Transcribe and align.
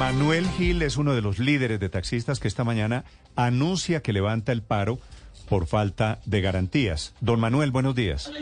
Manuel 0.00 0.48
Gil 0.56 0.80
es 0.80 0.96
uno 0.96 1.14
de 1.14 1.20
los 1.20 1.38
líderes 1.38 1.78
de 1.78 1.90
taxistas 1.90 2.40
que 2.40 2.48
esta 2.48 2.64
mañana 2.64 3.04
anuncia 3.36 4.00
que 4.00 4.14
levanta 4.14 4.50
el 4.50 4.62
paro 4.62 4.98
por 5.46 5.66
falta 5.66 6.20
de 6.24 6.40
garantías. 6.40 7.12
Don 7.20 7.38
Manuel, 7.38 7.70
buenos 7.70 7.94
días. 7.94 8.32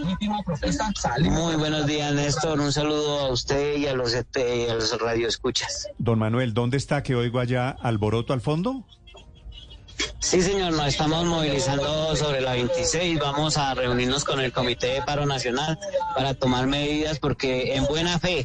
Muy 1.20 1.56
buenos 1.56 1.84
días, 1.88 2.14
Néstor. 2.14 2.60
Un 2.60 2.72
saludo 2.72 3.18
a 3.18 3.32
usted 3.32 3.76
y 3.76 3.88
a 3.88 3.94
los, 3.94 4.14
este, 4.14 4.66
y 4.66 4.68
a 4.68 4.74
los 4.74 4.96
radioescuchas. 5.00 5.88
Don 5.98 6.20
Manuel, 6.20 6.54
¿dónde 6.54 6.76
está 6.76 7.02
que 7.02 7.16
oigo 7.16 7.40
allá 7.40 7.70
alboroto 7.70 8.34
al 8.34 8.40
fondo? 8.40 8.84
Sí, 10.20 10.42
señor, 10.42 10.72
nos 10.72 10.88
estamos 10.88 11.24
movilizando 11.26 12.16
sobre 12.16 12.40
la 12.40 12.52
26. 12.52 13.20
Vamos 13.20 13.56
a 13.56 13.72
reunirnos 13.74 14.24
con 14.24 14.40
el 14.40 14.52
Comité 14.52 14.88
de 14.88 15.02
Paro 15.02 15.26
Nacional 15.26 15.78
para 16.14 16.34
tomar 16.34 16.66
medidas 16.66 17.20
porque 17.20 17.76
en 17.76 17.84
buena 17.86 18.18
fe 18.18 18.44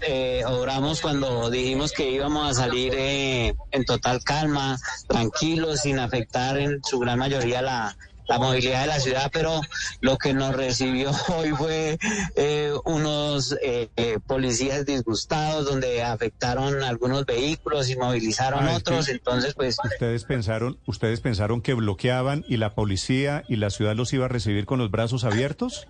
eh, 0.00 0.42
obramos 0.46 1.02
cuando 1.02 1.50
dijimos 1.50 1.92
que 1.92 2.10
íbamos 2.10 2.50
a 2.50 2.54
salir 2.62 2.94
eh, 2.96 3.54
en 3.70 3.84
total 3.84 4.24
calma, 4.24 4.78
tranquilos, 5.08 5.80
sin 5.80 5.98
afectar 5.98 6.56
en 6.56 6.82
su 6.82 6.98
gran 6.98 7.18
mayoría 7.18 7.60
la, 7.60 7.96
la 8.28 8.38
movilidad 8.38 8.82
de 8.82 8.86
la 8.86 9.00
ciudad, 9.00 9.30
pero 9.32 9.60
lo 10.00 10.16
que 10.16 10.32
nos 10.32 10.54
recibió 10.54 11.10
hoy 11.36 11.50
fue 11.50 11.98
eh, 12.36 12.72
unos 12.84 13.56
eh, 13.62 13.90
eh, 13.96 14.18
policías 14.26 14.86
disgustados 14.86 15.64
donde 15.66 16.02
afectaron 16.02 16.82
algunos 16.82 17.26
vehículos 17.26 17.90
y 17.90 17.96
movilizaron 17.96 18.66
Ah, 18.68 18.76
otros, 18.76 19.08
entonces 19.08 19.54
pues 19.54 19.76
Ustedes 19.84 20.24
pensaron, 20.24 20.78
ustedes 20.86 21.20
pensaron 21.20 21.60
que 21.60 21.74
bloqueaban 21.74 22.44
y 22.48 22.56
la 22.58 22.74
policía 22.74 23.44
y 23.48 23.56
la 23.56 23.70
ciudad 23.70 23.94
los 23.96 24.12
iba 24.12 24.26
a 24.26 24.28
recibir 24.28 24.66
con 24.66 24.78
los 24.78 24.90
brazos 24.90 25.24
abiertos. 25.24 25.86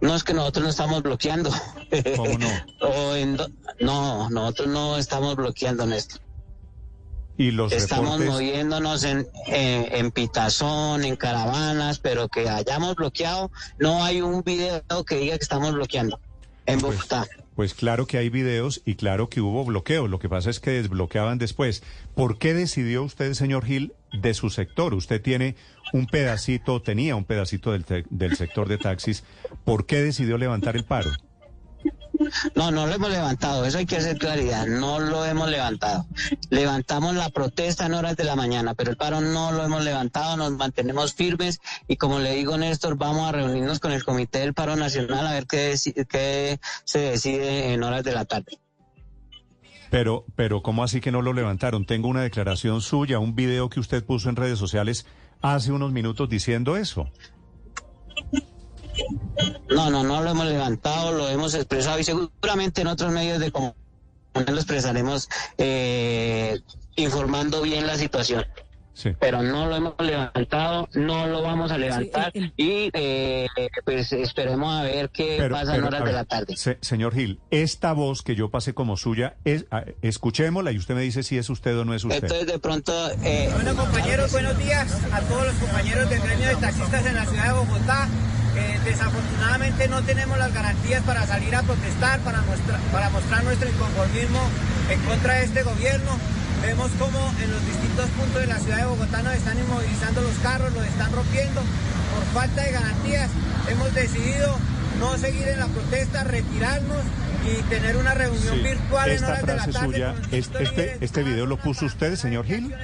no 0.00 0.14
es 0.14 0.24
que 0.24 0.34
nosotros 0.34 0.64
no 0.64 0.70
estamos 0.70 1.02
bloqueando. 1.02 1.50
¿Cómo 2.16 2.38
no? 2.38 2.48
O 2.80 3.14
en 3.16 3.36
do- 3.36 3.48
no, 3.80 4.28
nosotros 4.30 4.68
no 4.68 4.96
estamos 4.98 5.36
bloqueando, 5.36 5.86
Néstor. 5.86 6.20
Y 7.36 7.50
los 7.50 7.72
Estamos 7.72 8.18
reportes, 8.20 8.28
moviéndonos 8.32 9.02
en, 9.04 9.26
en, 9.48 9.86
en 9.92 10.10
pitazón, 10.12 11.04
en 11.04 11.16
caravanas, 11.16 11.98
pero 11.98 12.28
que 12.28 12.48
hayamos 12.48 12.94
bloqueado, 12.94 13.50
no 13.78 14.04
hay 14.04 14.20
un 14.20 14.42
video 14.44 14.82
que 15.06 15.16
diga 15.16 15.36
que 15.36 15.42
estamos 15.42 15.72
bloqueando 15.74 16.20
en 16.66 16.80
Pues, 16.80 16.96
Bogotá. 16.96 17.26
pues 17.56 17.74
claro 17.74 18.06
que 18.06 18.18
hay 18.18 18.28
videos 18.30 18.82
y 18.84 18.94
claro 18.94 19.28
que 19.28 19.40
hubo 19.40 19.64
bloqueo. 19.64 20.06
Lo 20.06 20.18
que 20.20 20.28
pasa 20.28 20.48
es 20.48 20.60
que 20.60 20.70
desbloqueaban 20.70 21.38
después. 21.38 21.82
¿Por 22.14 22.38
qué 22.38 22.54
decidió 22.54 23.02
usted, 23.02 23.34
señor 23.34 23.64
Gil, 23.66 23.92
de 24.12 24.32
su 24.32 24.48
sector? 24.50 24.94
Usted 24.94 25.20
tiene 25.20 25.56
un 25.92 26.06
pedacito, 26.06 26.80
tenía 26.82 27.16
un 27.16 27.24
pedacito 27.24 27.72
del, 27.72 27.84
te- 27.84 28.04
del 28.10 28.36
sector 28.36 28.68
de 28.68 28.78
taxis. 28.78 29.24
¿Por 29.64 29.86
qué 29.86 30.00
decidió 30.02 30.38
levantar 30.38 30.76
el 30.76 30.84
paro? 30.84 31.10
No, 32.54 32.70
no 32.70 32.86
lo 32.86 32.94
hemos 32.94 33.10
levantado, 33.10 33.64
eso 33.64 33.78
hay 33.78 33.86
que 33.86 33.96
hacer 33.96 34.18
claridad, 34.18 34.66
no 34.66 35.00
lo 35.00 35.24
hemos 35.24 35.48
levantado. 35.50 36.06
Levantamos 36.50 37.14
la 37.14 37.28
protesta 37.30 37.86
en 37.86 37.94
horas 37.94 38.16
de 38.16 38.24
la 38.24 38.36
mañana, 38.36 38.74
pero 38.74 38.90
el 38.90 38.96
paro 38.96 39.20
no 39.20 39.52
lo 39.52 39.64
hemos 39.64 39.84
levantado, 39.84 40.36
nos 40.36 40.52
mantenemos 40.52 41.14
firmes 41.14 41.60
y 41.88 41.96
como 41.96 42.18
le 42.18 42.34
digo 42.34 42.56
Néstor, 42.56 42.96
vamos 42.96 43.28
a 43.28 43.32
reunirnos 43.32 43.80
con 43.80 43.92
el 43.92 44.04
Comité 44.04 44.40
del 44.40 44.54
Paro 44.54 44.76
Nacional 44.76 45.26
a 45.26 45.32
ver 45.32 45.46
qué, 45.46 45.74
qué 46.08 46.60
se 46.84 46.98
decide 46.98 47.72
en 47.72 47.82
horas 47.82 48.04
de 48.04 48.12
la 48.12 48.24
tarde. 48.24 48.58
Pero, 49.90 50.24
pero 50.34 50.62
¿cómo 50.62 50.82
así 50.82 51.00
que 51.00 51.12
no 51.12 51.22
lo 51.22 51.32
levantaron? 51.32 51.86
Tengo 51.86 52.08
una 52.08 52.22
declaración 52.22 52.80
suya, 52.80 53.20
un 53.20 53.36
video 53.36 53.68
que 53.68 53.80
usted 53.80 54.04
puso 54.04 54.28
en 54.28 54.36
redes 54.36 54.58
sociales 54.58 55.06
hace 55.40 55.72
unos 55.72 55.92
minutos 55.92 56.28
diciendo 56.28 56.76
eso. 56.76 57.08
No, 59.70 59.90
no, 59.90 60.02
no 60.04 60.22
lo 60.22 60.30
hemos 60.30 60.46
levantado, 60.46 61.12
lo 61.12 61.28
hemos 61.28 61.54
expresado 61.54 61.98
y 61.98 62.04
seguramente 62.04 62.80
en 62.82 62.86
otros 62.88 63.12
medios 63.12 63.38
de 63.40 63.50
comunicación 63.50 63.74
lo 64.46 64.54
expresaremos 64.56 65.28
eh, 65.58 66.60
informando 66.96 67.62
bien 67.62 67.86
la 67.86 67.96
situación. 67.96 68.44
Sí. 68.96 69.10
pero 69.18 69.42
no 69.42 69.66
lo 69.66 69.74
hemos 69.74 69.94
levantado, 69.98 70.88
no 70.94 71.26
lo 71.26 71.42
vamos 71.42 71.72
a 71.72 71.78
levantar 71.78 72.30
y 72.56 72.90
eh, 72.92 73.48
pues 73.84 74.12
esperemos 74.12 74.72
a 74.72 74.84
ver 74.84 75.10
qué 75.10 75.34
Pero- 75.36 75.56
pasa 75.56 75.74
en 75.74 75.82
horas 75.82 76.04
de 76.04 76.12
la 76.12 76.24
tarde. 76.24 76.56
se- 76.56 76.78
señor 76.80 77.12
Gil, 77.12 77.40
esta 77.50 77.92
voz 77.92 78.22
que 78.22 78.36
yo 78.36 78.52
pasé 78.52 78.72
como 78.72 78.96
suya, 78.96 79.34
es, 79.44 79.66
a- 79.72 79.82
escuchémosla 80.02 80.70
y 80.70 80.78
usted 80.78 80.94
me 80.94 81.00
dice 81.00 81.24
si 81.24 81.36
es 81.36 81.50
usted 81.50 81.76
o 81.76 81.84
no 81.84 81.92
es 81.92 82.04
usted. 82.04 82.22
Entonces 82.22 82.46
de 82.46 82.58
pronto 82.60 82.92
eh, 83.24 83.50
Bueno, 83.52 83.74
compañeros, 83.74 84.30
buenos 84.30 84.56
días 84.58 84.96
a 85.12 85.20
todos 85.22 85.44
los 85.48 85.54
compañeros 85.56 86.08
del 86.08 86.20
gremio 86.20 86.48
de 86.50 86.54
taxistas 86.54 87.04
en 87.06 87.14
la 87.16 87.26
ciudad 87.26 87.46
de 87.46 87.52
Bogotá. 87.52 88.08
Eh, 88.56 88.80
desafortunadamente 88.84 89.88
no 89.88 90.02
tenemos 90.02 90.38
las 90.38 90.52
garantías 90.52 91.02
para 91.02 91.26
salir 91.26 91.54
a 91.56 91.62
protestar, 91.62 92.20
para, 92.20 92.42
para 92.92 93.10
mostrar 93.10 93.42
nuestro 93.42 93.68
inconformismo 93.68 94.40
en 94.90 95.00
contra 95.00 95.34
de 95.34 95.44
este 95.44 95.62
gobierno. 95.62 96.18
Vemos 96.62 96.90
como 96.98 97.18
en 97.42 97.50
los 97.50 97.66
distintos 97.66 98.08
puntos 98.10 98.40
de 98.40 98.46
la 98.46 98.58
ciudad 98.58 98.78
de 98.78 98.86
Bogotá 98.86 99.22
nos 99.22 99.34
están 99.34 99.58
inmovilizando 99.58 100.22
los 100.22 100.34
carros, 100.38 100.72
los 100.72 100.86
están 100.86 101.12
rompiendo 101.12 101.60
por 101.60 102.42
falta 102.42 102.62
de 102.62 102.70
garantías. 102.70 103.30
Hemos 103.68 103.92
decidido 103.92 104.56
no 105.00 105.18
seguir 105.18 105.48
en 105.48 105.58
la 105.58 105.66
protesta, 105.66 106.24
retirarnos 106.24 107.02
y 107.46 107.62
tener 107.68 107.96
una 107.96 108.14
reunión 108.14 108.54
Sí. 108.56 108.62
virtual 108.62 109.10
en 109.10 109.24
horas 109.24 109.46
de 109.46 109.56
la 109.56 109.66
tarde. 109.66 109.78
suya, 109.86 110.14
este, 110.32 110.60
líderes 110.64 110.98
este 111.02 111.22
video 111.22 111.46
lo 111.46 111.56
puso 111.58 111.86
usted, 111.86 112.16
señor 112.16 112.46
Gil. 112.46 112.74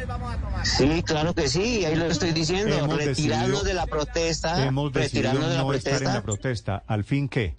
sí, 0.65 1.03
claro 1.03 1.35
que 1.35 1.49
sí, 1.49 1.85
ahí 1.85 1.97
lo 1.97 2.07
estoy 2.07 2.33
diciendo, 2.33 2.77
Hemos 2.77 2.97
retirarnos 2.97 3.49
decidido- 3.49 3.63
de 3.65 3.75
la 3.75 3.87
protesta, 3.87 4.65
Hemos 4.67 4.93
decidido 4.93 5.31
retirarnos 5.33 5.51
de 5.51 5.57
la 5.57 5.63
no 5.63 5.73
estar 5.75 6.03
en 6.03 6.15
la 6.15 6.23
protesta. 6.23 6.83
¿Al 6.87 7.05
fin 7.05 7.29
qué? 7.29 7.57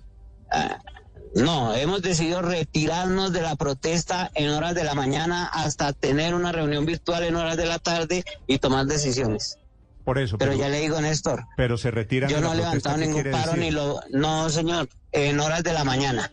No, 1.34 1.73
hemos 1.75 2.01
decidido 2.01 2.41
retirarnos 2.41 3.31
de 3.31 3.41
la 3.41 3.56
protesta 3.56 4.29
en 4.35 4.50
horas 4.50 4.75
de 4.75 4.83
la 4.83 4.94
mañana 4.95 5.45
hasta 5.45 5.94
tener 5.94 6.35
una 6.35 6.51
reunión 6.51 6.85
virtual 6.85 7.23
en 7.23 7.35
horas 7.38 7.56
de 7.56 7.66
la 7.66 7.79
tarde 7.79 8.25
y 8.47 8.59
tomar 8.59 8.85
decisiones. 8.85 9.57
Por 10.03 10.18
eso, 10.18 10.38
Pero 10.38 10.51
pero, 10.51 10.63
ya 10.63 10.68
le 10.69 10.81
digo, 10.81 11.00
Néstor, 11.00 11.45
pero 11.56 11.78
se 11.78 11.89
retiran 11.91 12.29
yo 12.29 12.41
no 12.41 12.51
he 12.53 12.57
levantado 12.57 12.97
¿qué 12.97 13.06
ningún 13.06 13.23
paro 13.31 13.51
decir? 13.53 13.59
ni 13.59 13.72
lo... 13.72 14.01
No, 14.12 14.50
señor, 14.50 14.89
en 15.13 15.39
horas 15.39 15.63
de 15.63 15.72
la 15.73 15.83
mañana. 15.85 16.31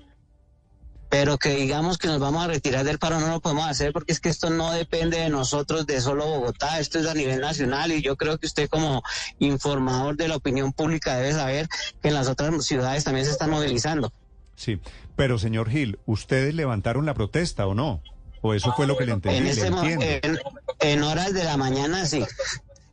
Pero 1.08 1.38
que 1.38 1.56
digamos 1.56 1.96
que 1.96 2.06
nos 2.06 2.20
vamos 2.20 2.44
a 2.44 2.48
retirar 2.48 2.84
del 2.84 2.98
paro 2.98 3.18
no 3.18 3.28
lo 3.28 3.40
podemos 3.40 3.66
hacer 3.66 3.92
porque 3.92 4.12
es 4.12 4.20
que 4.20 4.28
esto 4.28 4.50
no 4.50 4.72
depende 4.72 5.18
de 5.18 5.30
nosotros, 5.30 5.86
de 5.86 6.00
solo 6.00 6.26
Bogotá, 6.26 6.80
esto 6.80 6.98
es 6.98 7.06
a 7.06 7.14
nivel 7.14 7.40
nacional 7.40 7.92
y 7.92 8.02
yo 8.02 8.16
creo 8.16 8.38
que 8.38 8.46
usted 8.46 8.68
como 8.68 9.02
informador 9.38 10.16
de 10.16 10.28
la 10.28 10.36
opinión 10.36 10.72
pública 10.72 11.16
debe 11.16 11.32
saber 11.32 11.68
que 12.02 12.08
en 12.08 12.14
las 12.14 12.28
otras 12.28 12.64
ciudades 12.64 13.04
también 13.04 13.24
se 13.24 13.32
están 13.32 13.50
movilizando. 13.50 14.12
Sí, 14.54 14.80
pero 15.16 15.38
señor 15.38 15.70
Gil, 15.70 15.98
¿ustedes 16.04 16.54
levantaron 16.54 17.06
la 17.06 17.14
protesta 17.14 17.66
o 17.66 17.74
no? 17.74 18.02
¿O 18.40 18.54
eso 18.54 18.72
fue 18.76 18.86
lo 18.86 18.96
que 18.96 19.06
le 19.06 19.12
entendí? 19.12 19.38
En, 19.38 19.44
le 19.44 19.50
este 19.50 20.26
en, 20.26 20.38
en 20.80 21.02
horas 21.02 21.32
de 21.34 21.44
la 21.44 21.56
mañana 21.56 22.06
sí. 22.06 22.24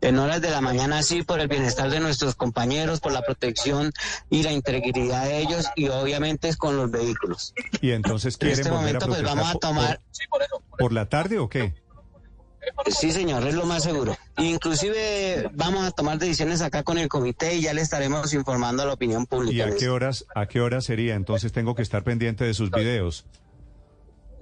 En 0.05 0.19
horas 0.19 0.41
de 0.41 0.49
la 0.51 0.61
mañana 0.61 1.01
sí, 1.03 1.23
por 1.23 1.39
el 1.39 1.47
bienestar 1.47 1.89
de 1.89 1.99
nuestros 1.99 2.35
compañeros, 2.35 2.99
por 2.99 3.11
la 3.11 3.21
protección 3.23 3.91
y 4.29 4.43
la 4.43 4.51
integridad 4.51 5.25
de 5.25 5.39
ellos 5.39 5.65
y 5.75 5.87
obviamente 5.89 6.47
es 6.47 6.57
con 6.57 6.77
los 6.77 6.91
vehículos. 6.91 7.53
Y 7.81 7.91
entonces 7.91 8.35
En 8.35 8.39
quieren 8.39 8.59
este 8.59 8.69
volver 8.71 8.83
momento 8.85 9.05
a 9.05 9.07
pues 9.09 9.23
vamos 9.23 9.47
a 9.49 9.51
por- 9.53 9.59
tomar, 9.61 10.01
por, 10.29 10.77
por 10.77 10.93
la 10.93 11.07
tarde 11.09 11.39
o 11.39 11.49
qué? 11.49 11.73
sí 12.87 13.11
señor, 13.11 13.47
es 13.47 13.53
lo 13.53 13.65
más 13.65 13.83
seguro. 13.83 14.17
Inclusive 14.37 15.49
vamos 15.53 15.85
a 15.85 15.91
tomar 15.91 16.17
decisiones 16.17 16.61
acá 16.61 16.81
con 16.83 16.97
el 16.97 17.07
comité 17.07 17.55
y 17.55 17.61
ya 17.61 17.73
le 17.73 17.81
estaremos 17.81 18.33
informando 18.33 18.81
a 18.83 18.85
la 18.87 18.93
opinión 18.93 19.23
¿Y 19.23 19.25
pública. 19.27 19.65
a 19.67 19.75
qué 19.75 19.87
horas, 19.89 20.25
a 20.33 20.47
qué 20.47 20.61
hora 20.61 20.81
sería? 20.81 21.15
Entonces 21.15 21.51
tengo 21.51 21.75
que 21.75 21.81
estar 21.83 22.03
pendiente 22.03 22.43
de 22.43 22.53
sus 22.55 22.71
videos. 22.71 23.25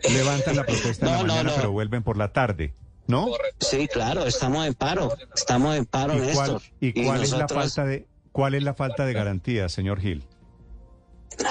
Levantan 0.09 0.55
la 0.57 0.65
protesta 0.65 1.05
en 1.05 1.11
la 1.11 1.17
no, 1.19 1.27
mañana, 1.27 1.49
no. 1.51 1.55
pero 1.55 1.71
vuelven 1.71 2.03
por 2.03 2.17
la 2.17 2.31
tarde, 2.33 2.73
¿no? 3.07 3.27
Sí, 3.59 3.87
claro, 3.87 4.25
estamos 4.25 4.65
en 4.65 4.73
paro, 4.73 5.11
estamos 5.35 5.75
en 5.75 5.85
paro, 5.85 6.13
¿Y 6.15 6.17
cuál, 6.33 6.51
Néstor. 6.53 6.61
y 6.79 7.05
cuál 7.05 7.23
es 7.23 7.31
la 7.31 7.47
falta 7.47 7.85
de 7.85 8.07
cuál 8.31 8.55
es 8.55 8.63
la 8.63 8.73
falta 8.73 9.05
de 9.05 9.13
garantía, 9.13 9.69
señor 9.69 9.99
Gil? 9.99 10.23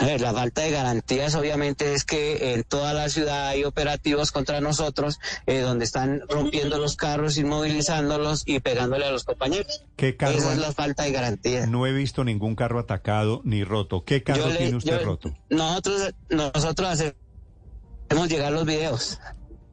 A 0.00 0.04
ver, 0.04 0.20
la 0.20 0.32
falta 0.32 0.60
de 0.62 0.70
garantías 0.70 1.34
obviamente 1.34 1.93
es 1.93 2.04
que 2.04 2.54
en 2.54 2.62
toda 2.62 2.94
la 2.94 3.08
ciudad 3.08 3.49
hay 3.49 3.64
operativos 3.64 4.31
contra 4.31 4.60
nosotros 4.60 5.19
eh, 5.46 5.58
donde 5.58 5.84
están 5.84 6.22
rompiendo 6.28 6.78
los 6.78 6.94
carros, 6.96 7.37
inmovilizándolos 7.37 8.44
y 8.46 8.60
pegándole 8.60 9.06
a 9.06 9.10
los 9.10 9.25
compañeros. 9.25 9.84
¿Qué 9.96 10.16
carro 10.16 10.38
Esa 10.38 10.52
es 10.52 10.58
la 10.60 10.70
falta 10.72 11.02
de 11.02 11.10
garantía. 11.10 11.66
No 11.66 11.84
he 11.88 11.93
visto 11.93 12.22
ningún 12.22 12.54
carro 12.54 12.78
atacado 12.78 13.40
ni 13.44 13.64
roto. 13.64 14.04
¿Qué 14.04 14.22
carro 14.22 14.43
Yo 14.44 14.49
le- 14.50 14.56
tiene 14.58 14.76
usted 14.76 15.00
yo- 15.00 15.04
roto? 15.04 15.34
Nosotros, 15.50 16.14
nosotros 16.31 16.88
hacemos 16.88 18.28
llegar 18.28 18.52
los 18.52 18.64
videos. 18.64 19.19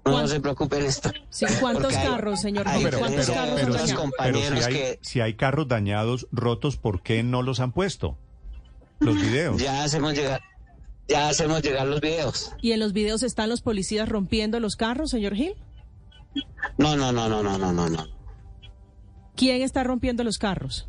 No, 0.10 0.16
¿Cuán- 0.18 0.28
se 0.28 0.40
preocupen 0.40 0.86
esto. 0.86 1.12
Sí, 1.30 1.46
¿Cuántos 1.60 1.96
hay- 1.96 2.08
carros, 2.08 2.42
señor 2.42 2.68
hay 2.68 2.80
Gil? 2.80 2.86
pero, 2.90 3.00
¿Cuántos 3.00 3.26
pero- 3.26 3.34
carros 3.40 3.56
pero 3.56 3.74
han 3.80 3.88
si- 3.88 3.96
pero 4.18 4.66
hay, 4.66 4.74
que- 4.74 5.00
si 5.02 5.22
hay 5.22 5.34
carros 5.36 5.68
dañados, 5.68 6.28
rotos, 6.32 6.78
¿por 6.78 7.02
qué 7.02 7.24
no 7.24 7.42
los 7.42 7.60
han 7.60 7.72
puesto? 7.72 8.18
Los 9.00 9.16
videos. 9.16 9.62
Ya 9.62 9.84
hacemos 9.84 10.14
llegar, 10.14 10.42
ya 11.08 11.30
hacemos 11.30 11.62
llegar 11.62 11.88
los 11.88 12.02
videos. 12.02 12.52
¿Y 12.62 12.74
en 12.74 12.80
los 12.82 12.92
videos 12.94 13.24
están 13.24 13.50
los 13.50 13.62
policías 13.62 14.10
rompiendo 14.10 14.60
los 14.60 14.76
carros, 14.76 15.10
señor 15.12 15.36
Gil? 15.36 15.56
No, 16.78 16.96
no, 16.98 17.12
no, 17.12 17.28
no, 17.30 17.42
no, 17.42 17.58
no, 17.58 17.72
no, 17.72 17.90
no. 17.90 18.08
¿Quién 19.36 19.62
está 19.62 19.84
rompiendo 19.84 20.24
los 20.26 20.38
carros? 20.38 20.88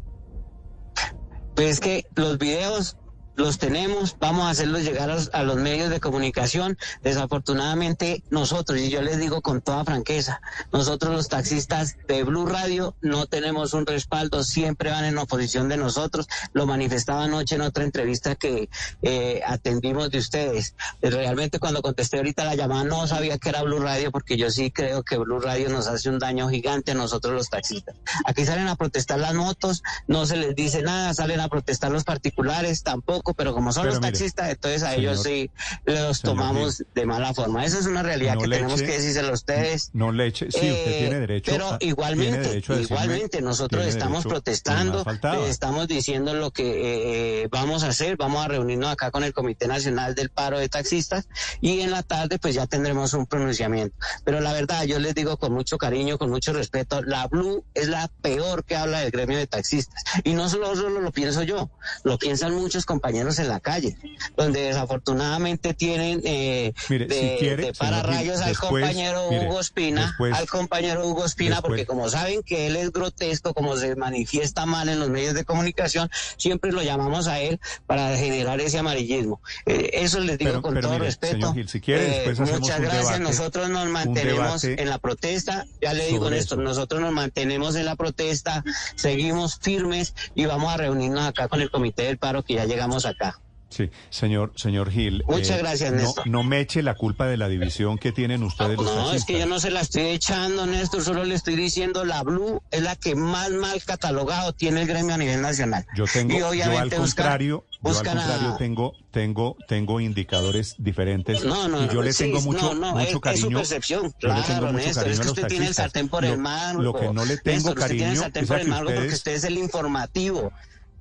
Pues 1.55 1.69
es 1.70 1.81
que 1.81 2.06
los 2.16 2.38
videos 2.38 2.96
los 3.37 3.59
tenemos, 3.59 4.17
vamos 4.19 4.47
a 4.47 4.50
hacerlos 4.50 4.82
llegar 4.82 5.11
a 5.11 5.43
los, 5.43 5.56
medios 5.56 5.91
de 5.91 6.00
comunicación. 6.00 6.79
Desafortunadamente 7.03 8.23
nosotros, 8.31 8.79
y 8.79 8.91
yo 8.91 9.03
les 9.03 9.19
digo 9.19 9.41
con 9.41 9.61
toda 9.61 9.85
franqueza, 9.85 10.41
nosotros 10.73 11.15
los 11.15 11.29
taxistas 11.29 11.97
de 12.06 12.23
Blue 12.25 12.47
Radio 12.47 12.94
no 13.00 13.27
tenemos 13.27 13.75
un 13.75 13.87
respaldo, 13.87 14.44
siempre 14.44 14.91
van 14.91 15.05
en 15.05 15.19
oposición 15.19 15.69
de 15.69 15.77
nosotros. 15.77 16.29
Lo 16.53 16.67
manifestaba 16.67 17.25
anoche 17.25 17.55
en 17.55 17.62
otra 17.62 17.85
entrevista 17.85 18.35
que 18.35 18.69
eh, 19.03 19.41
atendimos 19.47 20.11
de 20.11 20.19
ustedes. 20.19 20.75
Realmente 21.00 21.59
cuando 21.59 21.83
contesté 21.83 22.19
ahorita 22.19 22.44
la 22.44 22.55
llamada 22.55 22.85
no 22.85 23.06
sabía 23.06 23.38
que 23.38 23.49
era 23.49 23.62
Blue 23.62 23.81
Radio 23.81 24.11
porque 24.11 24.37
yo 24.37 24.50
sí 24.50 24.71
creo 24.71 25.03
que 25.03 25.19
Blue 25.19 25.41
Radio 25.41 25.69
nos 25.69 25.87
hace 25.87 26.09
un 26.09 26.19
daño 26.19 26.49
gigante 26.49 26.93
a 26.93 26.94
nosotros 26.94 27.35
los 27.35 27.49
taxistas. 27.49 27.97
Aquí 28.25 28.44
salen 28.44 28.69
a 28.69 28.76
protestar 28.76 29.19
las 29.19 29.35
motos, 29.35 29.83
no 30.06 30.26
se 30.26 30.37
les 30.37 30.55
dice 30.55 30.83
nada, 30.83 31.15
salen 31.15 31.41
a 31.41 31.49
protestar 31.49 31.91
los 31.91 32.05
particulares 32.05 32.83
tampoco, 32.83 33.19
pero 33.37 33.55
como 33.55 33.72
son 33.72 33.82
Pero 33.82 33.94
los 33.94 34.00
mire, 34.00 34.12
taxistas, 34.12 34.50
entonces 34.50 34.82
a 34.82 34.90
señor- 34.93 34.99
ellos 35.12 35.22
sí 35.22 35.50
los 35.84 36.20
tomamos 36.22 36.82
de 36.94 37.06
mala 37.06 37.32
forma. 37.34 37.64
Esa 37.64 37.78
es 37.78 37.87
una 37.87 38.02
realidad 38.02 38.34
No 38.34 38.40
que 38.43 38.49
le 38.49 38.56
tenemos 38.56 38.81
que 38.81 38.93
decírselo 38.93 39.28
a 39.31 39.32
ustedes. 39.34 39.90
No 39.93 40.12
le 40.12 40.26
eche. 40.26 40.50
Sí, 40.50 40.58
usted 40.58 40.70
Eh, 40.70 40.99
tiene 41.00 41.20
derecho. 41.20 41.50
Pero 41.52 41.72
a- 41.72 41.76
igualmente, 41.81 42.38
derecho 42.40 42.75
decirme- 42.75 42.82
igualmente 42.82 43.40
nosotros 43.43 43.87
estamos 43.87 44.25
protestando, 44.25 45.02
eh, 45.08 45.49
estamos 45.49 45.88
diciendo 45.88 46.34
lo 46.34 46.50
que 46.50 46.62
eh, 46.70 47.43
eh, 47.43 47.49
vamos 47.50 47.82
a 47.84 47.88
hacer, 47.88 48.17
vamos 48.17 48.44
a 48.44 48.49
reunirnos 48.49 48.90
acá 48.90 49.11
con 49.11 49.25
el 49.25 49.32
Comité 49.32 49.66
Nacional 49.69 50.14
del 50.14 50.31
Paro 50.31 50.58
de 50.58 50.69
Taxistas 50.69 51.28
y 51.61 51.81
en 51.81 51.90
la 51.90 52.02
tarde 52.02 52.38
pues 52.38 52.55
ya 52.55 52.66
tendremos 52.66 53.12
un 53.14 53.26
pronunciamiento. 53.26 53.94
Pero 54.25 54.40
la 54.40 54.52
verdad, 54.52 54.84
yo 54.84 54.99
les 54.99 55.14
digo 55.14 55.37
con 55.37 55.52
mucho 55.52 55.78
cariño, 55.78 56.19
con 56.19 56.31
mucho 56.31 56.52
respeto, 56.52 57.02
la 57.02 57.26
Blue 57.26 57.64
es 57.75 57.88
la 57.88 58.08
peor 58.23 58.64
que 58.64 58.76
habla 58.76 59.00
del 59.00 59.11
gremio 59.11 59.38
de 59.38 59.46
taxistas. 59.46 60.02
Y 60.25 60.34
no 60.34 60.49
solo, 60.49 60.75
solo 60.76 61.00
lo 61.00 61.11
pienso 61.12 61.43
yo, 61.43 61.70
lo 62.05 62.19
piensan 62.19 62.55
muchos 62.55 62.84
compañeros 62.87 63.10
en 63.15 63.49
la 63.49 63.61
calle, 63.61 63.97
donde 64.37 64.61
desafortunadamente 64.62 65.75
tienen 65.75 66.21
eh, 66.25 66.73
Mire, 66.89 67.07
de, 67.07 67.15
si 67.15 67.37
quiere, 67.39 67.57
de 67.57 67.62
señor 67.75 67.77
pararrayos 67.79 68.41
al 68.41 68.49
después, 68.51 68.71
compañero 68.85 69.27
mire, 69.31 69.49
Hugo 69.49 69.61
Espina, 69.61 70.17
al 70.33 70.47
compañero 70.49 71.07
Hugo 71.07 71.25
Espina, 71.25 71.61
porque 71.62 71.87
como 71.87 72.09
saben 72.09 72.43
que 72.43 72.67
él 72.67 72.77
es 72.77 72.93
grotesco, 72.93 73.53
como 73.55 73.77
se 73.77 73.97
manifiesta 73.97 74.67
mal 74.67 74.89
en 74.89 74.99
los 75.01 75.09
medios 75.11 75.35
de 75.35 75.45
comunicación, 75.45 76.11
siempre 76.37 76.73
lo 76.73 76.83
llamamos 76.83 77.27
a 77.27 77.41
él 77.41 77.61
para 77.87 78.17
generar 78.17 78.61
ese 78.61 78.79
amarillismo. 78.79 79.41
Eh, 79.67 79.91
eso 79.95 80.21
les 80.21 80.39
digo 80.39 80.51
Pero- 80.51 80.62
con 80.62 80.75
pero 80.75 80.87
todo 80.89 80.95
mire, 80.99 81.07
respeto. 81.07 81.35
señor 81.35 81.55
Gil, 81.55 81.69
si 81.69 81.81
quiere, 81.81 82.25
Eh, 82.25 82.31
hacemos 82.31 82.53
muchas 82.53 82.79
un 82.79 82.83
gracias. 82.85 83.05
debate, 83.07 83.21
nosotros 83.21 83.69
nos 83.71 83.89
mantenemos 83.89 84.65
en 84.65 84.89
la 84.89 84.99
protesta. 84.99 85.67
Ya 85.81 85.93
le 85.95 86.07
digo, 86.07 86.31
eso. 86.31 86.57
nosotros 86.57 87.01
nos 87.01 87.12
mantenemos 87.12 87.75
en 87.77 87.85
la 87.87 87.97
protesta, 87.97 88.62
seguimos 88.97 89.59
firmes 89.61 90.15
y 90.35 90.47
vamos 90.47 90.73
a 90.73 90.77
reunirnos 90.77 91.27
acá 91.27 91.49
con 91.49 91.61
el 91.61 91.71
Comité 91.71 92.05
del 92.05 92.19
Paro, 92.19 92.43
que 92.43 92.55
ya 92.55 92.65
llegamos 92.65 93.00
acá. 93.06 93.38
Sí, 93.73 93.88
señor, 94.11 94.52
señor 94.56 94.91
Gil. 94.91 95.23
Muchas 95.29 95.56
gracias, 95.58 95.93
no, 95.93 95.99
Néstor. 95.99 96.26
no 96.26 96.43
me 96.43 96.58
eche 96.58 96.82
la 96.82 96.97
culpa 96.97 97.26
de 97.29 97.37
la 97.37 97.47
división 97.47 97.99
que 97.99 98.11
tienen 98.11 98.43
ustedes 98.43 98.76
los 98.76 98.85
No, 98.85 98.91
es 98.91 98.97
taxistas. 98.97 99.26
que 99.26 99.38
yo 99.38 99.47
no 99.47 99.61
se 99.61 99.70
la 99.70 99.81
estoy 99.82 100.02
echando, 100.08 100.67
Néstor, 100.67 101.02
solo 101.05 101.23
le 101.23 101.37
estoy 101.37 101.55
diciendo, 101.55 102.05
la 102.05 102.25
Blue 102.25 102.61
es 102.73 102.82
la 102.82 102.97
que 102.97 103.14
más 103.14 103.50
mal 103.52 103.81
catalogado 103.85 104.52
tiene 104.55 104.81
el 104.82 104.88
gremio 104.88 105.14
a 105.14 105.19
nivel 105.19 105.41
nacional. 105.41 105.87
Yo 105.97 106.05
tengo, 106.12 106.35
Y 106.35 106.58
yo 106.58 106.79
al 106.81 106.91
contrario, 106.93 107.64
yo 107.81 107.91
al 107.91 107.97
a- 108.08 108.12
contrario 108.12 108.56
tengo, 108.58 108.93
tengo, 109.12 109.56
tengo 109.69 110.00
indicadores 110.00 110.75
diferentes 110.79 111.44
No, 111.44 111.69
no, 111.69 111.85
y 111.85 111.88
yo 111.91 112.02
le 112.02 112.12
sí, 112.12 112.25
tengo 112.25 112.41
mucho, 112.41 112.75
no, 112.75 112.75
no, 112.75 112.91
mucho 112.97 113.02
es- 113.05 113.14
es 113.14 113.20
cariño. 113.20 113.50
su 113.50 113.52
percepción, 113.52 114.02
yo 114.02 114.08
le 114.08 114.35
claro, 114.35 114.43
tengo 114.49 114.67
mucho 114.73 114.76
Néstor, 114.79 114.94
cariño 115.05 115.12
es 115.12 115.19
que 115.20 115.25
los 115.26 115.32
usted 115.38 115.47
tiene 115.49 115.67
el 115.69 115.75
sartén 115.75 116.08
por 116.08 116.25
el 116.25 116.38
mango. 116.38 116.82
Lo 116.82 116.93
que 116.93 117.12
no 117.12 117.25
le 117.25 117.37
tengo 117.38 117.69
Néstor, 117.69 117.79
usted 117.79 117.87
tiene 117.87 118.02
el 118.02 118.19
cariño 118.19 118.20
sartén 118.23 118.43
es 118.43 118.49
por 118.49 118.58
el 118.58 118.67
mango 118.67 118.85
porque 118.87 118.99
ustedes 118.99 119.14
usted 119.19 119.32
es 119.35 119.44
el 119.44 119.58
informativo. 119.58 120.50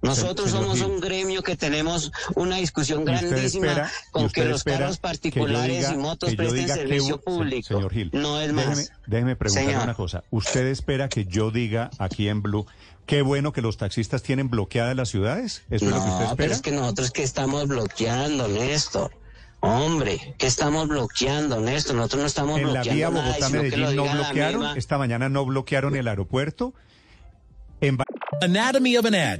Nosotros 0.02 0.52
somos 0.52 0.78
Gil. 0.78 0.86
un 0.88 1.00
gremio 1.02 1.44
que 1.44 1.56
tenemos 1.58 2.12
una 2.36 2.56
discusión 2.58 3.04
grandísima 3.04 3.68
espera- 3.68 3.92
con 4.12 4.30
que 4.30 4.46
los 4.46 4.64
carros 4.64 4.96
que 4.96 5.02
particulares 5.02 5.88
diga- 5.90 5.94
y 5.94 5.98
motos 5.98 6.30
que 6.30 6.36
presten 6.38 6.66
que 6.68 6.74
servicio 6.74 7.16
hubo- 7.16 7.22
público. 7.38 7.68
Señor 7.68 7.92
Gil, 7.94 8.10
no 8.14 8.40
es 8.40 8.48
déjeme, 8.56 8.66
más. 8.76 8.92
déjeme 9.08 9.36
preguntarle 9.36 9.72
Señor. 9.72 9.84
una 9.84 9.94
cosa. 9.96 10.24
¿Usted 10.32 10.68
espera 10.68 11.10
que 11.10 11.26
yo 11.26 11.52
diga 11.52 11.90
aquí 12.00 12.30
en 12.30 12.42
Blue 12.42 12.66
qué 13.06 13.22
bueno 13.24 13.52
que 13.52 13.62
los 13.62 13.76
taxistas 13.78 14.24
tienen 14.24 14.50
bloqueadas 14.50 14.96
las 14.96 15.10
ciudades? 15.10 15.64
¿Eso 15.70 15.86
es 15.86 15.92
lo 15.92 15.98
que 15.98 15.98
usted 15.98 16.10
No, 16.10 16.22
espera? 16.22 16.36
pero 16.38 16.54
es 16.54 16.62
que 16.62 16.72
nosotros 16.72 17.12
que 17.12 17.24
estamos 17.24 17.68
bloqueando, 17.68 18.48
Néstor. 18.48 19.12
Hombre, 19.62 20.36
¿qué 20.38 20.48
estamos 20.48 20.88
bloqueando, 20.88 21.60
Néstor? 21.60 21.96
Nosotros 21.98 22.22
no 22.22 22.28
estamos 22.28 22.60
en 22.60 22.68
la 22.68 22.82
bloqueando 22.82 22.96
vía 22.96 23.34
sino 23.48 23.62
que 23.64 23.76
lo 23.76 23.88
Bogotá-Medellín 23.88 23.96
no 23.98 24.06
la 24.06 24.14
bloquearon, 24.14 24.78
esta 24.78 24.98
mañana 24.98 25.28
no 25.28 25.46
bloquearon 25.46 25.98
el 25.98 26.08
aeropuerto. 26.08 26.74
En 27.82 27.98
Anatomy 28.42 28.96
of 28.98 29.06
an 29.06 29.16
ad. 29.16 29.40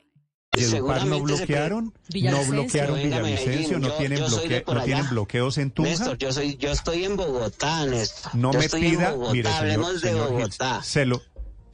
Valledupar 0.61 1.05
no 1.05 1.21
bloquearon, 1.21 1.93
no 2.13 2.43
bloquearon 2.45 3.01
Villavicencio, 3.01 3.79
no 3.79 3.89
tienen 3.93 4.17
yo 4.19 4.25
de 4.25 4.31
bloque- 4.35 4.63
no 4.73 4.83
tienen 4.83 5.09
bloqueos 5.09 5.57
en 5.57 5.71
Tunja. 5.71 5.91
Néstor, 5.91 6.17
yo 6.17 6.33
soy, 6.33 6.57
yo 6.57 6.71
estoy 6.71 7.05
en 7.05 7.15
Bogotá, 7.15 7.85
Néstor. 7.85 8.35
No 8.35 8.51
yo 8.51 8.59
me 8.59 8.67
pida, 8.67 9.11
Bogotá, 9.11 9.31
mire, 9.31 9.43
señor, 9.49 9.61
hablemos 9.61 9.93
de 10.01 10.09
señor 10.09 10.27
Gil, 10.27 10.35
Bogotá. 10.39 10.83
se 10.83 11.05
lo, 11.05 11.21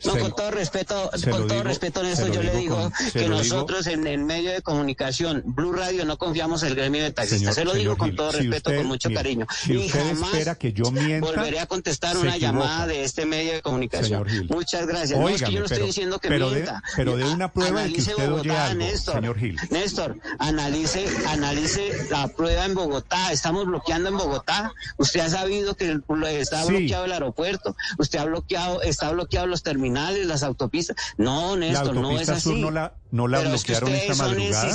No, 0.06 0.14
se 0.14 0.20
con 0.20 0.36
todo 0.36 0.52
respeto, 0.52 1.10
con 1.12 1.22
todo 1.22 1.48
digo- 1.48 1.64
respeto, 1.64 2.02
se 2.02 2.06
Néstor, 2.08 2.28
lo 2.28 2.34
yo 2.36 2.44
le 2.44 2.56
digo 2.56 2.76
con- 2.78 2.94
que 3.12 3.20
digo- 3.20 3.30
nosotros 3.30 3.88
en 3.88 4.06
el 4.06 4.20
medio 4.24 4.52
de 4.52 4.62
comunicación, 4.62 5.42
Blue 5.46 5.74
Radio, 5.74 6.06
no 6.06 6.18
confiamos 6.18 6.62
en 6.62 6.70
el 6.70 6.76
gremio 6.76 7.04
de 7.04 7.12
taxistas. 7.12 7.40
Señor- 7.40 7.54
se 7.56 7.66
lo 7.66 7.74
digo 7.74 7.98
con 7.98 8.10
Gil, 8.10 8.16
todo 8.18 8.32
si 8.32 8.38
respeto, 8.38 8.70
usted- 8.70 8.78
con 8.78 8.88
mucho 8.88 9.10
mire, 9.10 9.20
cariño. 9.22 9.48
si 9.64 9.74
y 9.74 9.78
usted 9.88 10.00
jamás 10.08 10.32
espera 10.34 10.56
que 10.56 10.72
yo 10.74 10.92
mienta, 10.92 11.26
volveré 11.26 11.60
a 11.60 11.66
contestar 11.66 12.16
una 12.18 12.38
llamada 12.38 12.86
de 12.88 13.04
este 13.04 13.26
medio 13.26 13.54
de 13.54 13.62
comunicación. 13.64 14.26
Muchas 14.50 14.86
gracias. 14.86 15.20
no, 15.20 15.30
es 15.30 15.42
que 15.42 15.52
yo 15.52 15.60
no 15.62 15.66
estoy 15.66 15.86
diciendo 15.88 16.20
que 16.20 16.28
pero 16.28 16.50
de- 16.52 16.56
mienta. 16.62 16.84
pero 16.96 17.18
de 17.18 17.24
una 17.26 17.52
prueba 17.52 17.82
de 17.82 17.88
que 17.94 18.02
Analice 18.02 18.14
oye 18.16 18.28
Bogotá, 18.28 18.66
algo, 18.68 18.80
Néstor. 18.84 19.16
señor 19.16 19.40
Gil. 19.40 19.58
Néstor, 19.72 20.20
analice, 20.38 21.06
analice 21.28 21.92
la 22.12 22.28
prueba 22.28 22.66
en 22.66 22.76
Bogotá. 22.76 23.32
Estamos 23.32 23.66
bloqueando 23.66 24.10
en 24.10 24.18
Bogotá. 24.18 24.74
Usted 24.98 25.22
ha 25.22 25.30
sabido 25.30 25.76
que 25.76 25.86
el- 25.90 26.04
está 26.28 26.64
Sí. 26.64 26.70
bloqueado 26.70 27.06
el 27.06 27.12
aeropuerto. 27.14 27.76
Usted 27.98 28.20
ha 28.20 28.26
bloqueado, 28.26 28.82
está 28.82 29.12
bloqueado 29.12 29.48
los 29.48 29.64
terminales, 29.64 29.87
las 30.26 30.44
autopistas. 30.44 30.96
No, 31.18 31.56
La 31.56 31.68
Néstor, 31.68 31.96
no 31.96 32.12
es 32.12 32.30
autopista 32.30 32.34
así. 32.34 32.42
sur 32.50 32.58
no 32.58 32.72
la, 32.72 32.96
no 33.12 33.28
la 33.28 33.38
Pero 33.40 33.54
es 33.54 33.64
que 33.64 33.72
bloquearon 33.74 33.96
esta 34.00 34.14
son 34.16 34.26
madrugada. 34.28 34.68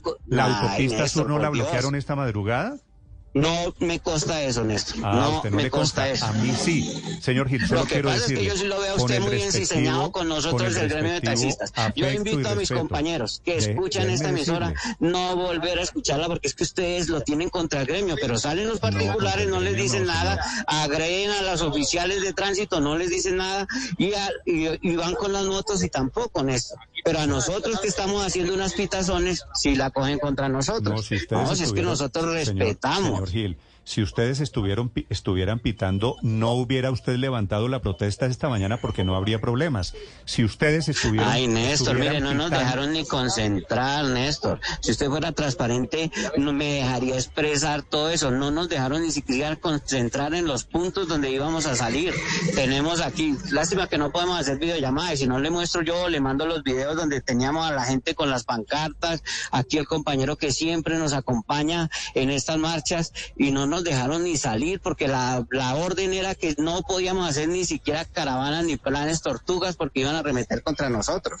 con- 0.00 0.14
La 0.26 0.44
Ay, 0.46 0.52
autopista 0.52 1.02
Néstor, 1.02 1.22
sur 1.22 1.28
no 1.30 1.38
la 1.38 1.48
por 1.48 1.54
Dios. 1.56 1.66
bloquearon 1.66 1.94
esta 1.94 2.16
madrugada. 2.16 2.76
No 3.34 3.74
me 3.80 3.98
consta 3.98 4.40
eso, 4.42 4.62
Néstor. 4.62 4.96
Ah, 5.02 5.12
no 5.16 5.36
usted 5.38 5.50
no 5.50 5.56
me 5.56 5.64
le 5.64 5.70
consta, 5.70 6.08
eso. 6.08 6.24
A 6.24 6.32
mí 6.34 6.52
sí. 6.56 7.02
Señor 7.20 7.48
Gil, 7.48 7.60
Lo 7.68 7.82
que 7.82 7.94
quiero 7.94 8.08
pasa 8.10 8.26
es 8.26 8.32
que 8.32 8.44
yo 8.44 8.56
sí 8.56 8.64
lo 8.66 8.80
veo 8.80 8.92
a 8.92 8.94
usted 8.96 9.20
muy 9.20 9.42
ensisañado 9.42 10.12
con 10.12 10.28
nosotros 10.28 10.68
el 10.68 10.74
del 10.74 10.88
gremio 10.88 11.12
de 11.14 11.20
taxistas. 11.20 11.72
Yo 11.96 12.08
invito 12.10 12.48
a 12.48 12.54
mis 12.54 12.70
compañeros 12.70 13.42
que 13.44 13.56
De- 13.60 13.72
escuchan 13.72 14.08
esta 14.08 14.28
emisora 14.28 14.68
decirle. 14.70 14.96
no 15.00 15.34
volver 15.34 15.80
a 15.80 15.82
escucharla 15.82 16.28
porque 16.28 16.46
es 16.46 16.54
que 16.54 16.62
ustedes 16.62 17.08
lo 17.08 17.22
tienen 17.22 17.50
contra 17.50 17.80
el 17.80 17.86
gremio, 17.86 18.14
pero 18.20 18.38
salen 18.38 18.68
los 18.68 18.78
particulares, 18.78 19.48
no, 19.48 19.60
les 19.60 19.76
dicen 19.76 20.06
no, 20.06 20.12
nada, 20.12 20.38
agreden 20.68 21.30
a 21.32 21.42
los 21.42 21.60
oficiales 21.62 22.22
de 22.22 22.32
tránsito, 22.34 22.80
no 22.80 22.96
les 22.96 23.10
dicen 23.10 23.36
nada 23.38 23.66
y, 23.98 24.12
a- 24.14 24.30
y- 24.46 24.78
y 24.80 24.94
van 24.96 25.14
con 25.16 25.32
las 25.32 25.44
motos 25.46 25.82
y 25.82 25.88
tampoco, 25.88 26.42
Néstor. 26.44 26.78
Pero 27.04 27.20
a 27.20 27.26
nosotros 27.26 27.80
que 27.80 27.88
estamos 27.88 28.24
haciendo 28.24 28.54
unas 28.54 28.72
pitazones, 28.72 29.44
sí 29.54 29.76
la 29.76 29.90
cogen 29.90 30.18
contra 30.18 30.48
nosotros. 30.48 30.94
No, 30.96 31.02
si 31.02 31.16
si 31.54 31.64
es 31.64 31.72
que 31.72 31.82
nosotros 31.82 32.24
señor- 32.24 32.58
respetamos. 32.58 33.04
Señor, 33.10 33.28
Gil, 33.30 33.56
si 33.84 34.02
ustedes 34.02 34.40
estuvieron, 34.40 34.92
estuvieran 35.10 35.58
pitando, 35.58 36.16
no 36.22 36.52
hubiera 36.52 36.90
usted 36.90 37.16
levantado 37.16 37.68
la 37.68 37.80
protesta 37.80 38.26
esta 38.26 38.48
mañana 38.48 38.78
porque 38.80 39.04
no 39.04 39.14
habría 39.14 39.40
problemas. 39.40 39.94
Si 40.24 40.42
ustedes 40.42 40.88
estuvieran... 40.88 41.28
Ay, 41.28 41.46
Néstor, 41.46 41.98
mire, 41.98 42.20
no 42.20 42.32
nos 42.32 42.50
dejaron 42.50 42.92
ni 42.92 43.04
concentrar, 43.06 44.06
Néstor. 44.06 44.60
Si 44.80 44.90
usted 44.90 45.08
fuera 45.08 45.32
transparente, 45.32 46.10
no 46.38 46.52
me 46.52 46.74
dejaría 46.74 47.16
expresar 47.16 47.82
todo 47.82 48.08
eso. 48.08 48.30
No 48.30 48.50
nos 48.50 48.68
dejaron 48.68 49.02
ni 49.02 49.10
siquiera 49.10 49.56
concentrar 49.56 50.34
en 50.34 50.46
los 50.46 50.64
puntos 50.64 51.06
donde 51.06 51.30
íbamos 51.30 51.66
a 51.66 51.76
salir. 51.76 52.14
Tenemos 52.54 53.00
aquí, 53.00 53.36
lástima 53.50 53.86
que 53.86 53.98
no 53.98 54.10
podemos 54.10 54.40
hacer 54.40 54.58
videollamadas. 54.58 55.18
Si 55.18 55.26
no 55.26 55.38
le 55.38 55.50
muestro 55.50 55.82
yo, 55.82 56.08
le 56.08 56.20
mando 56.20 56.46
los 56.46 56.62
videos 56.62 56.96
donde 56.96 57.20
teníamos 57.20 57.66
a 57.66 57.72
la 57.72 57.84
gente 57.84 58.14
con 58.14 58.30
las 58.30 58.44
pancartas. 58.44 59.22
Aquí 59.50 59.76
el 59.76 59.86
compañero 59.86 60.36
que 60.36 60.52
siempre 60.52 60.98
nos 60.98 61.12
acompaña 61.12 61.90
en 62.14 62.30
estas 62.30 62.56
marchas 62.56 63.12
y 63.36 63.50
no 63.50 63.66
nos 63.66 63.73
dejaron 63.82 64.24
ni 64.24 64.36
salir 64.36 64.80
porque 64.80 65.08
la, 65.08 65.44
la 65.50 65.74
orden 65.74 66.12
era 66.12 66.34
que 66.34 66.54
no 66.58 66.82
podíamos 66.82 67.28
hacer 67.28 67.48
ni 67.48 67.64
siquiera 67.64 68.04
caravanas 68.04 68.64
ni 68.64 68.76
planes 68.76 69.22
tortugas 69.22 69.76
porque 69.76 70.00
iban 70.00 70.14
a 70.14 70.22
remeter 70.22 70.62
contra 70.62 70.88
nosotros. 70.90 71.40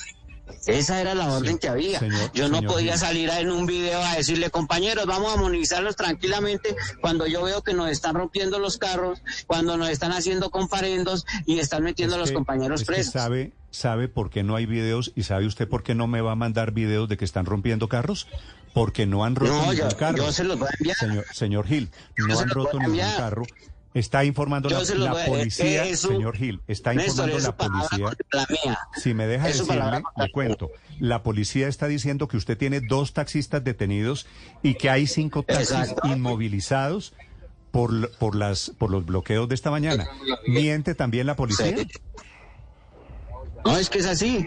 Esa 0.66 1.00
era 1.00 1.14
la 1.14 1.32
orden 1.32 1.58
que 1.58 1.68
había. 1.68 1.98
señor- 1.98 2.30
yo 2.34 2.48
no 2.48 2.56
señor 2.58 2.72
podía 2.72 2.96
salir 2.96 3.30
en 3.30 3.50
un 3.50 3.66
video 3.66 4.02
a 4.02 4.16
decirle, 4.16 4.50
compañeros, 4.50 5.06
vamos 5.06 5.32
a 5.32 5.36
movilizarlos 5.36 5.96
tranquilamente 5.96 6.74
cuando 7.00 7.26
yo 7.26 7.42
veo 7.42 7.62
que 7.62 7.74
nos 7.74 7.88
están 7.90 8.14
rompiendo 8.14 8.58
los 8.58 8.76
carros, 8.78 9.20
cuando 9.46 9.76
nos 9.76 9.88
están 9.88 10.12
haciendo 10.12 10.50
comparendos 10.50 11.26
y 11.46 11.58
están 11.58 11.82
metiendo 11.82 12.16
a 12.16 12.18
los 12.18 12.28
que- 12.30 12.34
compañeros 12.34 12.82
es 12.82 12.86
que 12.86 12.94
presos. 12.94 13.12
sabe, 13.12 13.52
sabe 13.70 14.08
por 14.08 14.30
qué 14.30 14.42
no 14.42 14.56
hay 14.56 14.66
videos 14.66 15.12
y 15.14 15.22
sabe 15.24 15.46
usted 15.46 15.68
por 15.68 15.82
qué 15.82 15.94
no 15.94 16.06
me 16.06 16.20
va 16.20 16.32
a 16.32 16.36
mandar 16.36 16.72
videos 16.72 17.08
de 17.08 17.16
que 17.16 17.24
están 17.24 17.46
rompiendo 17.46 17.88
carros. 17.88 18.26
Porque 18.74 19.06
no 19.06 19.24
han 19.24 19.36
roto 19.36 19.52
No, 19.52 19.60
ningún 19.70 19.76
yo- 19.88 19.96
carro. 19.96 20.16
yo 20.16 20.32
se 20.32 20.42
los 20.42 20.58
voy 20.58 20.66
a 20.68 20.74
enviar. 20.80 20.96
Señor, 20.96 21.24
señor 21.32 21.66
Gil, 21.68 21.90
no 22.16 22.36
han 22.36 22.48
roto 22.48 22.76
ningún 22.80 22.98
carro. 23.16 23.44
Está 23.94 24.24
informando 24.24 24.68
la, 24.68 24.82
la 24.96 25.12
voy 25.12 25.24
policía, 25.26 25.84
su- 25.96 26.08
señor 26.08 26.36
Gil, 26.36 26.60
está 26.66 26.92
Néstor, 26.92 27.30
informando 27.30 27.38
la 27.48 27.56
policía. 27.56 28.04
contra 28.06 28.40
la 28.40 28.46
mía. 28.50 28.78
Si 29.00 29.14
me 29.14 29.26
deja 29.28 29.48
Es 29.48 29.58
su 29.58 29.66
palabra 29.68 29.98
decirle, 29.98 30.24
le 30.26 30.32
cuento. 30.32 30.70
La 30.98 31.22
policía 31.22 31.68
está 31.68 31.86
diciendo 31.86 32.26
que 32.26 32.36
usted 32.36 32.58
tiene 32.58 32.80
dos 32.80 33.12
taxistas 33.12 33.62
detenidos 33.62 34.26
y 34.64 34.74
que 34.74 34.90
hay 34.90 35.06
cinco 35.06 35.44
taxis 35.44 35.70
Exacto. 35.70 36.08
inmovilizados 36.08 37.14
por, 37.70 38.10
por, 38.18 38.34
las, 38.34 38.70
por 38.78 38.90
los 38.90 39.06
bloqueos 39.06 39.48
de 39.48 39.54
esta 39.54 39.70
mañana. 39.70 40.08
¿Miente 40.48 40.96
también 40.96 41.26
la 41.28 41.36
policía? 41.36 41.76
Sí. 41.76 41.86
No, 43.64 43.76
es 43.78 43.88
que 43.90 43.98
es 44.00 44.06
así. 44.06 44.46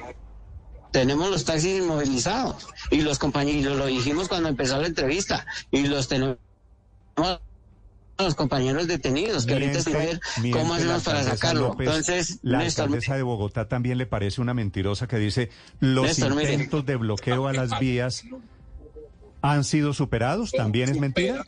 Tenemos 0.91 1.29
los 1.29 1.45
taxis 1.45 1.77
inmovilizados 1.79 2.67
y 2.91 3.01
los 3.01 3.17
compañeros, 3.17 3.77
lo 3.77 3.85
dijimos 3.85 4.27
cuando 4.27 4.49
empezó 4.49 4.79
la 4.81 4.87
entrevista, 4.87 5.45
y 5.71 5.87
los 5.87 6.07
tenemos 6.07 6.37
los 8.25 8.35
compañeros 8.35 8.87
detenidos, 8.87 9.45
que 9.45 9.53
ahorita 9.53 9.79
es 9.79 9.85
ver 9.85 10.19
cómo 10.51 10.73
hacemos 10.73 11.03
para 11.03 11.23
sacarlo. 11.23 11.69
López. 11.69 11.87
Entonces, 11.87 12.39
la 12.41 12.59
Néstor, 12.59 12.85
alcaldesa 12.85 13.15
de 13.15 13.23
Bogotá 13.23 13.67
también 13.67 13.97
le 13.97 14.05
parece 14.05 14.41
una 14.41 14.53
mentirosa 14.53 15.07
que 15.07 15.17
dice 15.17 15.49
los 15.79 16.05
Néstor, 16.05 16.31
intentos 16.41 16.85
de 16.85 16.95
bloqueo 16.95 17.47
a 17.47 17.53
las 17.53 17.79
vías 17.79 18.23
han 19.41 19.63
sido 19.63 19.93
superados. 19.93 20.51
¿También 20.51 20.89
es 20.89 20.99
mentira? 20.99 21.45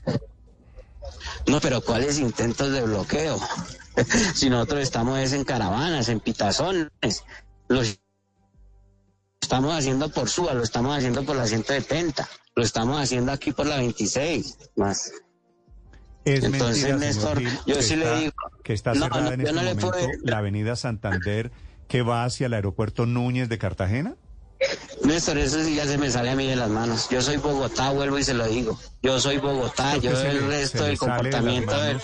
No, 1.47 1.59
pero 1.59 1.81
¿cuáles 1.81 2.19
intentos 2.19 2.71
de 2.71 2.81
bloqueo? 2.83 3.39
si 4.35 4.49
nosotros 4.49 4.81
estamos 4.81 5.19
es 5.19 5.33
en 5.33 5.43
caravanas, 5.43 6.09
en 6.09 6.19
pitazones, 6.19 6.89
los 7.67 7.99
estamos 9.41 9.73
haciendo 9.73 10.09
por 10.09 10.29
Suba, 10.29 10.53
lo 10.53 10.63
estamos 10.63 10.95
haciendo 10.95 11.23
por 11.23 11.35
la 11.35 11.47
170, 11.47 12.29
lo 12.55 12.63
estamos 12.63 13.01
haciendo 13.01 13.31
aquí 13.31 13.51
por 13.51 13.65
la 13.65 13.77
26, 13.77 14.57
más. 14.75 15.11
Es 16.35 16.43
Entonces, 16.43 16.83
mentira, 16.83 16.97
Néstor, 16.97 17.39
Gil, 17.39 17.49
yo 17.65 17.81
sí 17.81 17.95
le 17.95 18.03
está- 18.05 18.19
digo- 18.19 18.33
que 18.63 18.73
está 18.73 18.93
No, 18.93 19.03
cerrada 19.05 19.21
no, 19.21 19.31
en 19.31 19.39
yo 19.41 19.47
este 19.47 19.53
no 19.55 19.61
le 19.63 19.73
momento 19.75 19.91
puedo- 19.91 20.11
la 20.23 20.37
avenida 20.37 20.75
Santander 20.75 21.51
que 21.87 22.01
va 22.03 22.23
hacia 22.23 22.45
el 22.47 22.53
aeropuerto 22.53 23.05
Núñez 23.05 23.49
de 23.49 23.57
Cartagena. 23.57 24.15
Néstor, 25.03 25.37
eso 25.37 25.63
sí 25.63 25.75
ya 25.75 25.85
se 25.85 25.97
me 25.97 26.11
sale 26.11 26.29
a 26.31 26.35
mí 26.35 26.45
de 26.45 26.55
las 26.55 26.69
manos. 26.69 27.07
Yo 27.09 27.21
soy 27.21 27.37
Bogotá, 27.37 27.89
vuelvo 27.91 28.19
y 28.19 28.23
se 28.23 28.33
lo 28.33 28.45
digo. 28.47 28.77
Yo 29.01 29.19
soy 29.19 29.37
Bogotá, 29.37 29.97
yo 29.97 30.11
el 30.11 30.41
le- 30.41 30.47
resto 30.47 30.83
le 30.83 30.89
del 30.89 30.97
sale 30.97 31.13
de 31.13 31.29
comportamiento 31.29 31.81
del... 31.81 32.01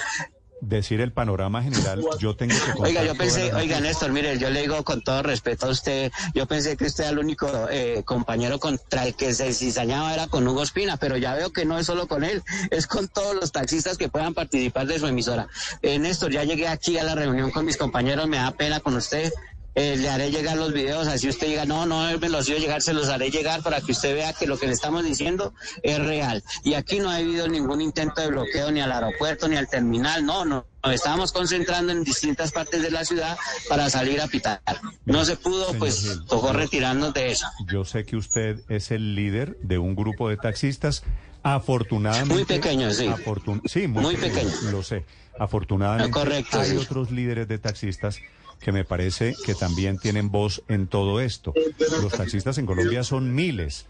Decir 0.62 1.02
el 1.02 1.12
panorama 1.12 1.62
general, 1.62 2.02
yo 2.18 2.36
tengo 2.36 2.56
que 2.56 2.82
Oiga, 2.82 3.04
yo 3.04 3.14
pensé, 3.16 3.54
oiga. 3.54 3.80
Néstor, 3.82 4.12
mire, 4.12 4.40
yo 4.40 4.50
le 4.50 4.62
digo 4.62 4.84
con 4.84 5.04
todo 5.04 5.22
respeto 5.22 5.68
a 5.68 5.70
usted, 5.70 6.12
yo 6.34 6.46
pensé 6.46 6.78
que 6.78 6.86
usted 6.86 7.04
era 7.04 7.12
el 7.12 7.20
único 7.20 7.48
eh, 7.70 8.04
compañero 8.06 8.58
contra 8.58 9.06
el 9.06 9.16
que 9.16 9.34
se 9.34 9.54
cizañaba 9.54 10.14
era 10.14 10.28
con 10.28 10.48
Hugo 10.48 10.64
Espina, 10.64 10.98
pero 10.98 11.18
ya 11.18 11.36
veo 11.36 11.52
que 11.52 11.66
no 11.66 11.78
es 11.78 11.86
solo 11.86 12.08
con 12.08 12.24
él, 12.24 12.42
es 12.72 12.88
con 12.88 13.10
todos 13.10 13.36
los 13.36 13.52
taxistas 13.52 13.98
que 13.98 14.08
puedan 14.08 14.34
participar 14.34 14.88
de 14.88 14.98
su 14.98 15.08
emisora. 15.08 15.48
Eh, 15.82 16.00
Néstor, 16.00 16.32
ya 16.32 16.44
llegué 16.44 16.68
aquí 16.68 16.98
a 16.98 17.04
la 17.04 17.16
reunión 17.16 17.52
con 17.52 17.66
mis 17.66 17.78
compañeros, 17.78 18.28
me 18.28 18.38
da 18.38 18.52
pena 18.52 18.80
con 18.80 18.96
usted. 18.96 19.32
Eh, 19.76 19.98
le 19.98 20.10
haré 20.10 20.32
llegar 20.32 20.56
los 20.58 20.72
videos, 20.74 21.08
así 21.08 21.28
usted 21.30 21.48
diga, 21.48 21.66
no, 21.66 21.86
no, 21.86 22.18
me 22.18 22.30
los 22.30 22.46
dio 22.46 22.58
llegar, 22.58 22.82
se 22.82 22.94
los 22.94 23.10
haré 23.10 23.30
llegar 23.30 23.62
para 23.62 23.82
que 23.82 23.92
usted 23.92 24.16
vea 24.16 24.34
que 24.34 24.48
lo 24.48 24.58
que 24.58 24.68
le 24.68 24.74
estamos 24.74 25.04
diciendo 25.04 25.54
es 25.84 26.00
real. 26.00 26.44
Y 26.64 26.74
aquí 26.76 27.00
no 27.00 27.10
ha 27.10 27.18
habido 27.18 27.48
ningún 27.48 27.82
intento 27.82 28.22
de 28.22 28.28
bloqueo 28.28 28.72
ni 28.72 28.82
al 28.82 28.92
aeropuerto 28.92 29.48
ni 29.48 29.58
al 29.58 29.68
terminal, 29.68 30.26
no, 30.26 30.46
no. 30.46 30.66
Nos 30.84 30.94
estábamos 30.94 31.32
concentrando 31.32 31.92
en 31.92 32.04
distintas 32.04 32.52
partes 32.52 32.82
de 32.82 32.92
la 32.92 33.04
ciudad 33.06 33.38
para 33.68 33.90
salir 33.90 34.22
a 34.22 34.28
pitar. 34.28 34.62
No 35.06 35.26
se 35.26 35.36
pudo, 35.36 35.66
Señor 35.66 35.80
pues 35.80 36.02
Gil, 36.02 36.26
tocó 36.28 36.54
retirarnos 36.54 37.14
de 37.14 37.32
eso. 37.32 37.48
Yo 37.68 37.84
sé 37.86 38.06
que 38.06 38.16
usted 38.18 38.60
es 38.70 38.92
el 38.92 39.16
líder 39.16 39.58
de 39.62 39.78
un 39.80 39.96
grupo 39.96 40.30
de 40.30 40.38
taxistas. 40.38 41.04
Afortunadamente. 41.42 42.34
Muy 42.34 42.46
pequeño, 42.46 42.92
sí. 42.92 43.06
afortun- 43.08 43.62
sí, 43.66 43.88
muy, 43.88 44.02
Muy 44.04 44.16
pequeño, 44.16 44.50
pequeño. 44.50 44.72
Lo 44.72 44.84
sé. 44.84 45.06
Afortunadamente. 45.38 46.12
Correcto, 46.12 46.60
hay 46.60 46.72
sí. 46.72 46.78
otros 46.78 47.12
líderes 47.12 47.48
de 47.48 47.60
taxistas 47.60 48.20
que 48.60 48.72
me 48.72 48.84
parece 48.86 49.36
que 49.46 49.54
también 49.56 49.98
tienen 50.00 50.32
voz 50.32 50.64
en 50.68 50.88
todo 50.88 51.22
esto. 51.22 51.54
Los 52.02 52.14
taxistas 52.14 52.58
en 52.58 52.66
Colombia 52.66 53.04
son 53.04 53.34
miles. 53.36 53.86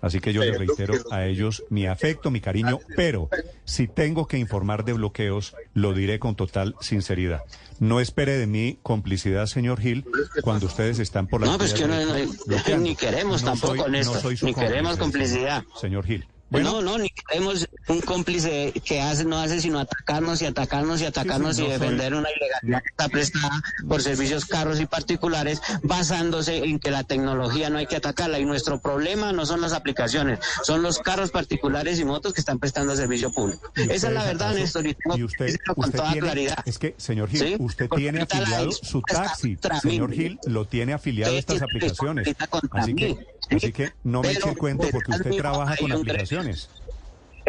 Así 0.00 0.20
que 0.20 0.32
yo 0.32 0.42
les 0.44 0.56
reitero 0.56 0.94
a 1.10 1.26
ellos 1.26 1.64
mi 1.70 1.86
afecto, 1.86 2.30
mi 2.30 2.40
cariño, 2.40 2.78
pero 2.94 3.28
si 3.64 3.88
tengo 3.88 4.28
que 4.28 4.38
informar 4.38 4.84
de 4.84 4.92
bloqueos, 4.92 5.56
lo 5.74 5.92
diré 5.92 6.20
con 6.20 6.36
total 6.36 6.76
sinceridad. 6.80 7.42
No 7.80 7.98
espere 7.98 8.38
de 8.38 8.46
mí 8.46 8.78
complicidad, 8.84 9.46
señor 9.46 9.80
Gil, 9.80 10.04
cuando 10.42 10.66
ustedes 10.66 11.00
están 11.00 11.26
por 11.26 11.40
la 11.40 11.48
No, 11.48 11.58
pues 11.58 11.74
que 11.74 11.88
no, 11.88 11.96
no, 12.04 12.14
bloqueando. 12.46 12.84
ni 12.84 12.94
queremos 12.94 13.42
No 13.42 13.50
tampoco, 13.50 13.86
soy- 13.86 14.04
soy 14.04 14.36
su 14.36 14.46
ni 14.46 14.54
queremos 14.54 14.98
complicidad. 14.98 15.64
Señor 15.80 16.06
Gil. 16.06 16.28
No, 16.50 16.80
no, 16.82 16.98
ni 16.98 17.10
queremos 17.10 17.68
un 17.88 18.00
cómplice 18.00 18.72
que 18.84 19.00
hace, 19.00 19.24
no 19.24 19.38
hace 19.38 19.60
sino 19.60 19.78
atacarnos 19.78 20.40
y 20.42 20.46
atacarnos 20.46 21.00
y 21.00 21.04
atacarnos 21.06 21.56
sí, 21.56 21.62
y 21.62 21.64
no 21.64 21.70
soy- 21.70 21.78
defender 21.80 22.14
una 22.14 22.28
ilegalidad 22.30 22.82
que 22.82 22.88
está 22.88 23.08
prestada 23.08 23.62
por 23.86 24.02
servicios 24.02 24.46
caros 24.46 24.80
y 24.80 24.86
particulares 24.86 25.60
basándose 25.82 26.58
en 26.64 26.78
que 26.78 26.90
la 26.90 27.04
tecnología 27.04 27.70
no 27.70 27.78
hay 27.78 27.86
que 27.86 27.96
atacarla 27.96 28.38
y 28.38 28.44
nuestro 28.44 28.80
problema 28.80 29.32
no 29.32 29.44
son 29.46 29.60
las 29.60 29.72
aplicaciones, 29.72 30.38
son 30.62 30.82
los 30.82 30.98
carros 30.98 31.30
particulares 31.30 31.98
y 32.00 32.04
motos 32.04 32.32
que 32.32 32.40
están 32.40 32.58
prestando 32.58 32.94
servicio 32.96 33.30
público. 33.32 33.70
¿Y 33.76 33.82
Esa 33.82 34.08
es 34.08 34.14
la 34.14 34.24
verdad, 34.24 34.48
acaso- 34.48 34.58
Néstor, 34.60 34.86
y 34.86 34.94
tengo 34.94 35.14
y 35.16 35.18
que 35.18 35.24
usted, 35.24 35.44
decirlo 35.46 35.74
con 35.74 35.84
usted 35.84 35.98
toda 35.98 36.12
tiene, 36.12 36.26
claridad. 36.26 36.58
es 36.64 36.78
que, 36.78 36.94
señor 36.98 37.28
Gil, 37.28 37.40
¿Sí? 37.40 37.56
usted 37.58 37.88
Porque 37.88 38.02
tiene 38.04 38.22
afiliado 38.22 38.72
su 38.72 39.02
taxi, 39.02 39.58
señor. 39.82 40.12
Gil, 40.12 40.38
lo 40.46 40.64
tiene 40.66 40.92
afiliado 40.94 41.34
a 41.34 41.38
Usted 41.38 41.54
estas 41.54 41.68
aplicaciones. 41.68 42.28
Así 42.72 42.94
mí, 42.94 43.00
que. 43.02 43.26
Así 43.50 43.72
que 43.72 43.92
no 44.04 44.22
me 44.22 44.32
eche 44.32 44.48
el 44.50 44.56
cuento 44.58 44.86
porque 44.90 45.10
usted 45.12 45.30
trabaja 45.36 45.76
con 45.76 45.92
aplicaciones. 45.92 46.68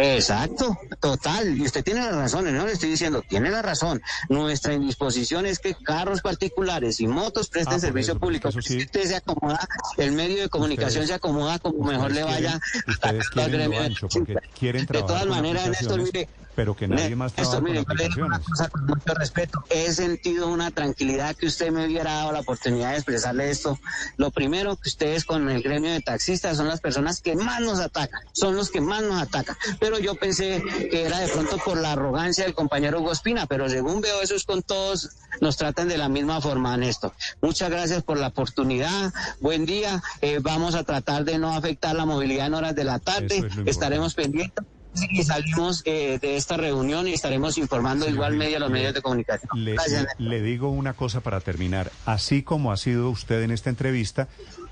Exacto, 0.01 0.77
total. 1.01 1.57
Y 1.57 1.63
usted 1.63 1.83
tiene 1.83 1.99
la 1.99 2.11
razón, 2.11 2.45
no 2.55 2.65
le 2.65 2.71
estoy 2.71 2.89
diciendo, 2.91 3.21
tiene 3.27 3.49
la 3.49 3.61
razón. 3.61 4.01
Nuestra 4.29 4.73
indisposición 4.73 5.45
es 5.45 5.59
que 5.59 5.75
carros 5.75 6.21
particulares 6.21 7.01
y 7.01 7.07
motos 7.07 7.49
presten 7.49 7.75
Ah, 7.75 7.79
servicio 7.79 8.13
eso, 8.13 8.19
público. 8.19 8.47
eso 8.47 8.61
sí. 8.61 8.77
Usted 8.77 9.03
se 9.03 9.15
acomoda, 9.17 9.59
el 9.97 10.13
medio 10.13 10.41
de 10.43 10.47
comunicación 10.47 10.89
Ustedes- 11.03 11.07
se 11.09 11.13
acomoda 11.15 11.59
como 11.59 11.83
mejor 11.83 12.13
le 12.13 12.23
vaya. 12.23 12.59
quieren- 12.61 12.83
Ustedes 12.87 13.29
quieren 13.29 13.51
gremio 13.51 13.77
lo 13.77 13.79
de 13.81 13.85
ancho 13.87 14.07
porque 14.07 14.35
quieren 14.57 14.81
De 14.83 14.87
trabajar 14.87 15.07
todas 15.07 15.23
con 15.23 15.35
maneras, 15.35 15.69
Néstor, 15.69 16.01
mire, 16.01 16.29
pero 16.59 16.75
que 16.75 16.89
nadie 16.89 17.15
más 17.15 17.31
trabaja 17.31 17.61
mire, 17.61 17.85
con 17.85 17.95
digo 17.95 18.25
una 18.25 18.39
cosa 18.39 18.67
con 18.67 18.85
mucho 18.85 19.13
respeto. 19.13 19.63
He 19.69 19.93
sentido 19.93 20.49
una 20.49 20.71
tranquilidad 20.71 21.33
que 21.37 21.45
usted 21.45 21.71
me 21.71 21.85
hubiera 21.85 22.15
dado 22.15 22.33
la 22.33 22.41
oportunidad 22.41 22.89
de 22.89 22.95
expresarle 22.95 23.49
esto. 23.49 23.79
Lo 24.17 24.29
primero 24.31 24.75
que 24.75 24.89
ustedes 24.89 25.23
con 25.23 25.49
el 25.49 25.63
gremio 25.63 25.89
de 25.89 26.01
taxistas 26.01 26.57
son 26.57 26.67
las 26.67 26.81
personas 26.81 27.21
que 27.21 27.37
más 27.37 27.61
nos 27.61 27.79
atacan, 27.79 28.19
son 28.33 28.57
los 28.57 28.71
que 28.71 28.81
más 28.81 29.03
nos 29.03 29.21
atacan. 29.21 29.55
Pero 29.79 29.99
yo 29.99 30.15
pensé 30.15 30.61
que 30.91 31.05
era 31.05 31.19
de 31.19 31.29
pronto 31.29 31.59
por 31.59 31.77
la 31.77 31.93
arrogancia 31.93 32.43
del 32.43 32.53
compañero 32.53 32.99
Hugo 32.99 33.13
Espina, 33.13 33.45
pero 33.45 33.69
según 33.69 34.01
veo 34.01 34.21
eso 34.21 34.35
es 34.35 34.43
con 34.43 34.61
todos, 34.61 35.11
nos 35.39 35.55
tratan 35.55 35.87
de 35.87 35.97
la 35.97 36.09
misma 36.09 36.41
forma, 36.41 36.75
Néstor. 36.75 37.13
Muchas 37.41 37.69
gracias 37.69 38.03
por 38.03 38.17
la 38.17 38.27
oportunidad. 38.27 39.13
Buen 39.39 39.65
día. 39.65 40.03
Eh, 40.19 40.39
vamos 40.41 40.75
a 40.75 40.83
tratar 40.83 41.23
de 41.23 41.37
no 41.37 41.53
afectar 41.53 41.95
la 41.95 42.05
movilidad 42.05 42.47
en 42.47 42.55
horas 42.55 42.75
de 42.75 42.83
la 42.83 42.99
tarde. 42.99 43.47
Es. 43.47 43.65
Estaremos 43.65 44.13
pendientes. 44.13 44.65
Y 45.11 45.23
salimos 45.23 45.81
eh, 45.85 46.17
de 46.21 46.35
esta 46.35 46.57
reunión 46.57 47.07
y 47.07 47.13
estaremos 47.13 47.57
informando 47.57 48.05
Señor 48.05 48.15
igualmente 48.15 48.47
Gil, 48.47 48.55
a 48.55 48.59
los 48.59 48.71
medios 48.71 48.93
de 48.93 49.01
comunicación. 49.01 49.49
Le, 49.55 49.73
Gracias. 49.73 50.07
le- 50.17 50.29
le 50.29 50.41
digo 50.41 50.69
una 50.69 50.93
cosa 50.93 51.21
para 51.21 51.39
terminar. 51.41 51.91
Así 52.05 52.41
como 52.43 52.71
ha 52.71 52.77
sido 52.77 53.09
usted 53.09 53.43
en 53.43 53.51
esta 53.51 53.69
entrevista, 53.69 54.27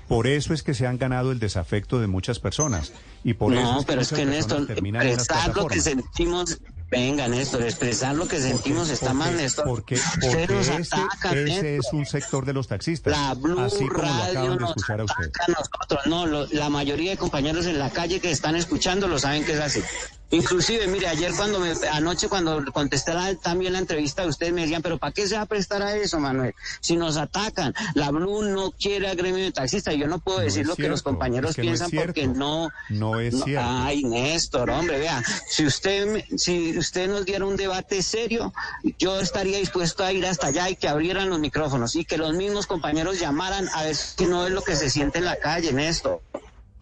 por 0.08 0.26
eso 0.26 0.52
es 0.54 0.62
que 0.62 0.74
se 0.74 0.86
han 0.86 0.98
ganado 0.98 1.30
el 1.32 1.38
desafecto 1.38 2.00
de 2.00 2.08
muchas 2.08 2.40
personas. 2.40 2.92
Y 3.24 3.34
por 3.34 3.52
eso 3.54 3.62
no, 3.62 3.78
es 3.80 3.84
que 3.84 3.92
pero 3.92 4.00
es 4.02 4.12
que 4.12 4.26
Néstor, 4.26 4.62
expresar 4.70 5.54
lo 5.56 5.66
que 5.66 5.80
sentimos, 5.80 6.58
Venga, 6.90 7.28
Néstor, 7.28 7.62
expresar 7.64 8.14
lo 8.14 8.26
que 8.26 8.40
sentimos 8.40 8.88
está 8.88 9.12
mal, 9.12 9.36
Néstor. 9.36 9.66
Porque, 9.66 9.98
porque 10.20 10.46
nos 10.54 10.68
ese, 10.68 10.94
atacan, 10.96 11.36
ese 11.46 11.76
es 11.76 11.92
un 11.92 12.06
sector 12.06 12.46
de 12.46 12.54
los 12.54 12.66
taxistas. 12.66 13.12
La 13.12 13.34
Blue 13.34 13.60
así 13.60 13.86
como 13.86 14.02
lo 14.04 14.08
Radio 14.08 14.30
acaban 14.30 14.50
de 14.52 14.56
nos 14.56 14.70
escuchar 14.70 15.00
a 15.00 15.04
usted. 15.04 15.24
ataca 15.26 15.44
a 15.44 15.50
nosotros. 15.52 16.00
No, 16.06 16.26
lo- 16.26 16.46
la 16.46 16.70
mayoría 16.70 17.10
de 17.10 17.16
compañeros 17.18 17.66
en 17.66 17.78
la 17.78 17.90
calle 17.90 18.20
que 18.20 18.30
están 18.30 18.56
escuchando 18.56 19.06
lo 19.06 19.18
saben 19.18 19.44
que 19.44 19.52
es 19.52 19.60
así. 19.60 19.82
Inclusive, 20.30 20.86
mire, 20.88 21.06
ayer 21.08 21.32
cuando 21.34 21.58
me, 21.58 21.72
anoche 21.90 22.28
cuando 22.28 22.62
contesté 22.72 23.14
la- 23.14 23.34
también 23.36 23.72
la 23.72 23.78
entrevista 23.78 24.22
de 24.22 24.28
ustedes 24.28 24.52
me 24.52 24.60
decían, 24.62 24.82
pero 24.82 24.98
¿para 24.98 25.12
qué 25.12 25.26
se 25.26 25.36
va 25.36 25.42
a 25.42 25.46
prestar 25.46 25.82
a 25.82 25.96
eso, 25.96 26.20
Manuel? 26.20 26.54
Si 26.80 26.96
nos 26.96 27.16
atacan, 27.16 27.74
la 27.94 28.10
Blue 28.10 28.42
no 28.42 28.70
quiere 28.72 29.08
a 29.08 29.14
gremio 29.14 29.42
de 29.44 29.52
taxistas. 29.52 29.94
Yo 29.96 30.06
no 30.06 30.18
puedo 30.18 30.38
No 30.38 30.44
decir 30.44 30.66
lo 30.66 30.76
que 30.76 30.88
los 30.88 31.02
compañeros 31.02 31.50
es 31.50 31.56
que 31.56 31.62
no 31.62 31.66
piensan 31.68 31.90
porque 31.92 32.26
no. 32.26 32.68
No 32.90 33.20
es 33.20 33.42
cierto. 33.42 33.66
Ay, 33.66 34.04
Néstor, 34.04 34.68
hombre, 34.70 34.98
vea, 34.98 35.22
si 35.48 35.64
usted, 35.64 36.22
si 36.36 36.76
usted 36.76 37.08
nos 37.08 37.24
diera 37.24 37.46
un 37.46 37.56
debate 37.56 38.02
serio, 38.02 38.52
yo 38.98 39.20
estaría 39.20 39.58
dispuesto 39.58 40.04
a 40.04 40.12
ir 40.12 40.26
hasta 40.26 40.48
allá 40.48 40.68
y 40.68 40.76
que 40.76 40.88
abrieran 40.88 41.30
los 41.30 41.38
micrófonos 41.40 41.96
y 41.96 42.04
que 42.04 42.18
los 42.18 42.34
mismos 42.34 42.66
compañeros 42.66 43.18
llamaran 43.18 43.68
a 43.74 43.84
ver 43.84 43.96
si 43.96 44.26
no 44.26 44.46
es 44.46 44.52
lo 44.52 44.60
que 44.62 44.76
se 44.76 44.90
siente 44.90 45.18
en 45.18 45.24
la 45.24 45.36
calle, 45.36 45.72
Néstor. 45.72 46.20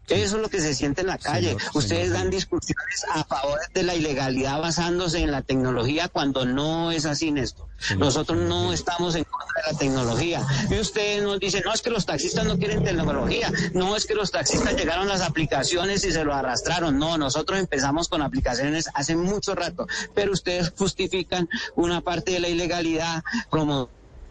Eso 0.08 0.36
es 0.36 0.42
lo 0.42 0.48
que 0.48 0.60
se 0.60 0.74
siente 0.74 1.00
en 1.00 1.08
la 1.08 1.18
calle. 1.18 1.50
Señor- 1.56 1.62
Ustedes 1.76 2.02
señor 2.08 2.18
dan 2.18 2.30
discusiones 2.30 3.04
a 3.12 3.24
favor 3.24 3.58
de 3.74 3.82
la 3.82 3.94
ilegalidad 3.96 4.60
basándose 4.60 5.18
en 5.20 5.32
la 5.32 5.42
tecnología 5.42 6.08
cuando 6.08 6.44
no 6.44 6.92
es 6.92 7.06
así, 7.06 7.32
Néstor. 7.32 7.66
Señor- 7.78 7.98
Nosotros 8.06 8.38
no 8.38 8.72
estamos 8.72 9.14
en 9.16 9.24
contra 9.24 9.62
de 9.66 9.72
la 9.72 9.78
tecnología. 9.78 10.46
Y 10.70 10.78
ustedes 10.78 11.22
nos 11.22 11.40
dicen, 11.40 11.62
no 11.64 11.72
es 11.74 11.82
que 11.82 11.90
los 11.90 12.06
taxistas 12.06 12.44
no 12.44 12.56
quieren 12.56 12.84
tecnología, 12.84 13.50
no 13.74 13.96
es 13.96 14.06
que 14.06 14.14
los 14.14 14.30
taxistas 14.30 14.76
llegaron 14.76 15.08
las 15.08 15.22
aplicaciones 15.22 16.04
y 16.04 16.12
se 16.12 16.24
lo 16.24 16.32
arrastraron. 16.34 16.98
No, 16.98 17.18
nosotros 17.18 17.58
empezamos 17.58 18.08
con 18.08 18.22
aplicaciones 18.22 18.88
hace 18.94 19.16
mucho 19.16 19.54
rato, 19.56 19.86
pero 20.14 20.32
ustedes 20.32 20.72
justifican 20.78 21.48
una 21.74 22.00
parte 22.00 22.30
de 22.32 22.40
la 22.40 22.48
ilegalidad 22.48 23.22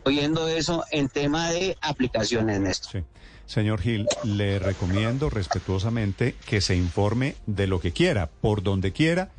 promoviendo 0.05 0.48
eso 0.48 0.86
en 0.91 1.10
tema 1.10 1.50
de 1.50 1.77
aplicaciones, 1.82 2.60
Néstor. 2.62 2.91
Sí. 2.91 3.00
Señor 3.46 3.80
Gil, 3.82 4.08
le 4.24 4.60
recomiendo 4.60 5.30
respetuosamente 5.30 6.36
que 6.46 6.62
se 6.62 6.75
informe 6.75 7.36
de 7.46 7.68
lo 7.68 7.80
que 7.80 7.92
quiera, 7.92 8.30
por 8.42 8.64
donde 8.64 8.92
quiera, 8.92 9.30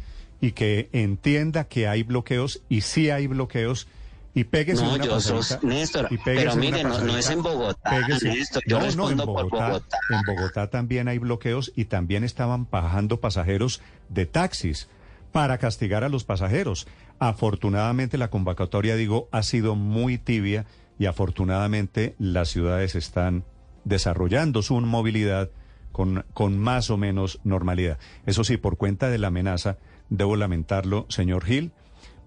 y 0.41 0.53
que 0.53 0.89
entienda 0.93 1.65
que 1.65 1.89
hay 1.89 2.03
bloqueos, 2.03 2.63
y 2.69 2.83
sí 2.83 3.11
hay 3.11 3.27
bloqueos, 3.27 3.89
y 4.35 4.45
péguese 4.45 4.83
No, 4.85 4.95
una 4.95 5.05
yo 5.05 5.11
pasadita. 5.13 5.43
sos 5.45 5.65
Néstor, 5.65 6.09
y 6.11 6.19
pero 6.19 6.55
mire, 6.57 6.85
no, 6.85 6.99
no 7.01 7.17
es 7.17 7.31
en 7.31 7.43
Bogotá, 7.43 7.91
péguese- 7.91 8.29
Néstor, 8.29 8.63
yo 8.67 8.77
No, 8.77 8.81
no, 8.83 8.87
respondo 8.87 9.23
en 9.23 9.27
por 9.27 9.51
Bogotá. 9.51 9.99
En 10.11 10.23
Bogotá 10.27 10.69
también 10.71 11.09
hay 11.09 11.19
bloqueos 11.19 11.73
y 11.75 11.87
también 11.87 12.23
estaban 12.23 12.69
bajando 12.71 13.19
pasajeros 13.19 13.81
de 14.11 14.27
taxis 14.27 14.89
para 15.33 15.57
castigar 15.59 16.05
a 16.05 16.09
los 16.11 16.25
pasajeros. 16.25 16.87
Afortunadamente 17.19 18.19
la 18.19 18.29
convocatoria, 18.31 18.95
digo, 18.95 19.29
ha 19.33 19.43
sido 19.43 19.75
muy 19.75 20.19
tibia 20.19 20.67
y 20.99 21.07
afortunadamente 21.07 22.15
las 22.19 22.49
ciudades 22.51 22.95
están 22.95 23.43
desarrollando 23.87 24.61
su 24.61 24.79
movilidad 24.83 25.51
con, 25.93 26.27
con 26.35 26.59
más 26.59 26.91
o 26.91 26.99
menos 26.99 27.41
normalidad. 27.43 27.99
Eso 28.27 28.45
sí, 28.45 28.59
por 28.59 28.77
cuenta 28.77 29.09
de 29.09 29.17
la 29.17 29.29
amenaza, 29.29 29.79
debo 30.11 30.37
lamentarlo, 30.37 31.07
señor 31.09 31.45
Gil, 31.47 31.73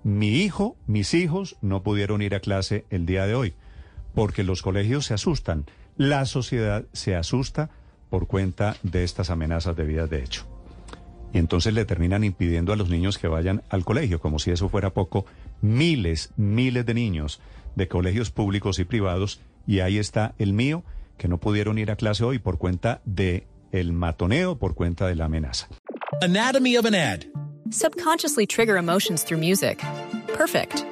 mi 0.03 0.41
hijo, 0.41 0.75
mis 0.87 1.13
hijos 1.13 1.57
no 1.61 1.83
pudieron 1.83 2.23
ir 2.23 2.33
a 2.33 2.39
clase 2.39 2.85
el 2.89 3.05
día 3.05 3.27
de 3.27 3.35
hoy 3.35 3.53
porque 4.13 4.43
los 4.43 4.61
colegios 4.61 5.05
se 5.05 5.13
asustan, 5.13 5.65
la 5.97 6.25
sociedad 6.25 6.85
se 6.93 7.15
asusta 7.15 7.69
por 8.09 8.27
cuenta 8.27 8.75
de 8.83 9.03
estas 9.03 9.29
amenazas 9.29 9.75
debidas 9.75 10.09
de 10.09 10.23
hecho. 10.23 10.45
Y 11.31 11.37
entonces 11.37 11.73
le 11.73 11.85
terminan 11.85 12.23
impidiendo 12.23 12.73
a 12.73 12.75
los 12.75 12.89
niños 12.89 13.17
que 13.17 13.27
vayan 13.27 13.61
al 13.69 13.85
colegio, 13.85 14.19
como 14.19 14.39
si 14.39 14.51
eso 14.51 14.67
fuera 14.67 14.89
poco, 14.89 15.25
miles, 15.61 16.31
miles 16.37 16.85
de 16.85 16.93
niños 16.95 17.39
de 17.75 17.87
colegios 17.87 18.31
públicos 18.31 18.79
y 18.79 18.83
privados, 18.83 19.41
y 19.67 19.81
ahí 19.81 19.99
está 19.99 20.33
el 20.39 20.53
mío, 20.53 20.83
que 21.19 21.27
no 21.27 21.37
pudieron 21.37 21.77
ir 21.77 21.91
a 21.91 21.95
clase 21.95 22.23
hoy 22.23 22.39
por 22.39 22.57
cuenta 22.57 23.01
de 23.05 23.45
el 23.71 23.93
matoneo, 23.93 24.57
por 24.57 24.73
cuenta 24.73 25.05
de 25.05 25.15
la 25.15 25.25
amenaza. 25.25 25.67
Anatomy 26.23 26.75
of 26.75 26.85
an 26.85 26.95
ad. 26.95 27.25
Subconsciously 27.69 28.47
trigger 28.47 28.77
emotions 28.77 29.23
through 29.23 29.39
music. 29.39 29.79
Perfect. 30.33 30.83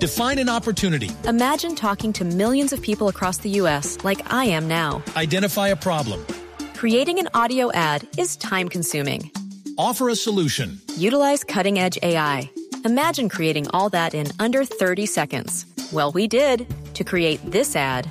Define 0.00 0.38
an 0.38 0.50
opportunity. 0.50 1.10
Imagine 1.26 1.74
talking 1.74 2.12
to 2.12 2.24
millions 2.24 2.72
of 2.72 2.82
people 2.82 3.08
across 3.08 3.38
the 3.38 3.50
U.S. 3.60 3.96
like 4.04 4.20
I 4.32 4.44
am 4.44 4.68
now. 4.68 5.02
Identify 5.16 5.68
a 5.68 5.76
problem. 5.76 6.24
Creating 6.74 7.18
an 7.18 7.28
audio 7.32 7.70
ad 7.72 8.06
is 8.18 8.36
time 8.36 8.68
consuming. 8.68 9.30
Offer 9.78 10.10
a 10.10 10.16
solution. 10.16 10.78
Utilize 10.96 11.44
cutting 11.44 11.78
edge 11.78 11.98
AI. 12.02 12.50
Imagine 12.84 13.28
creating 13.28 13.68
all 13.70 13.88
that 13.90 14.14
in 14.14 14.26
under 14.38 14.64
30 14.64 15.06
seconds. 15.06 15.66
Well, 15.92 16.12
we 16.12 16.28
did 16.28 16.66
to 16.94 17.04
create 17.04 17.40
this 17.50 17.76
ad. 17.76 18.10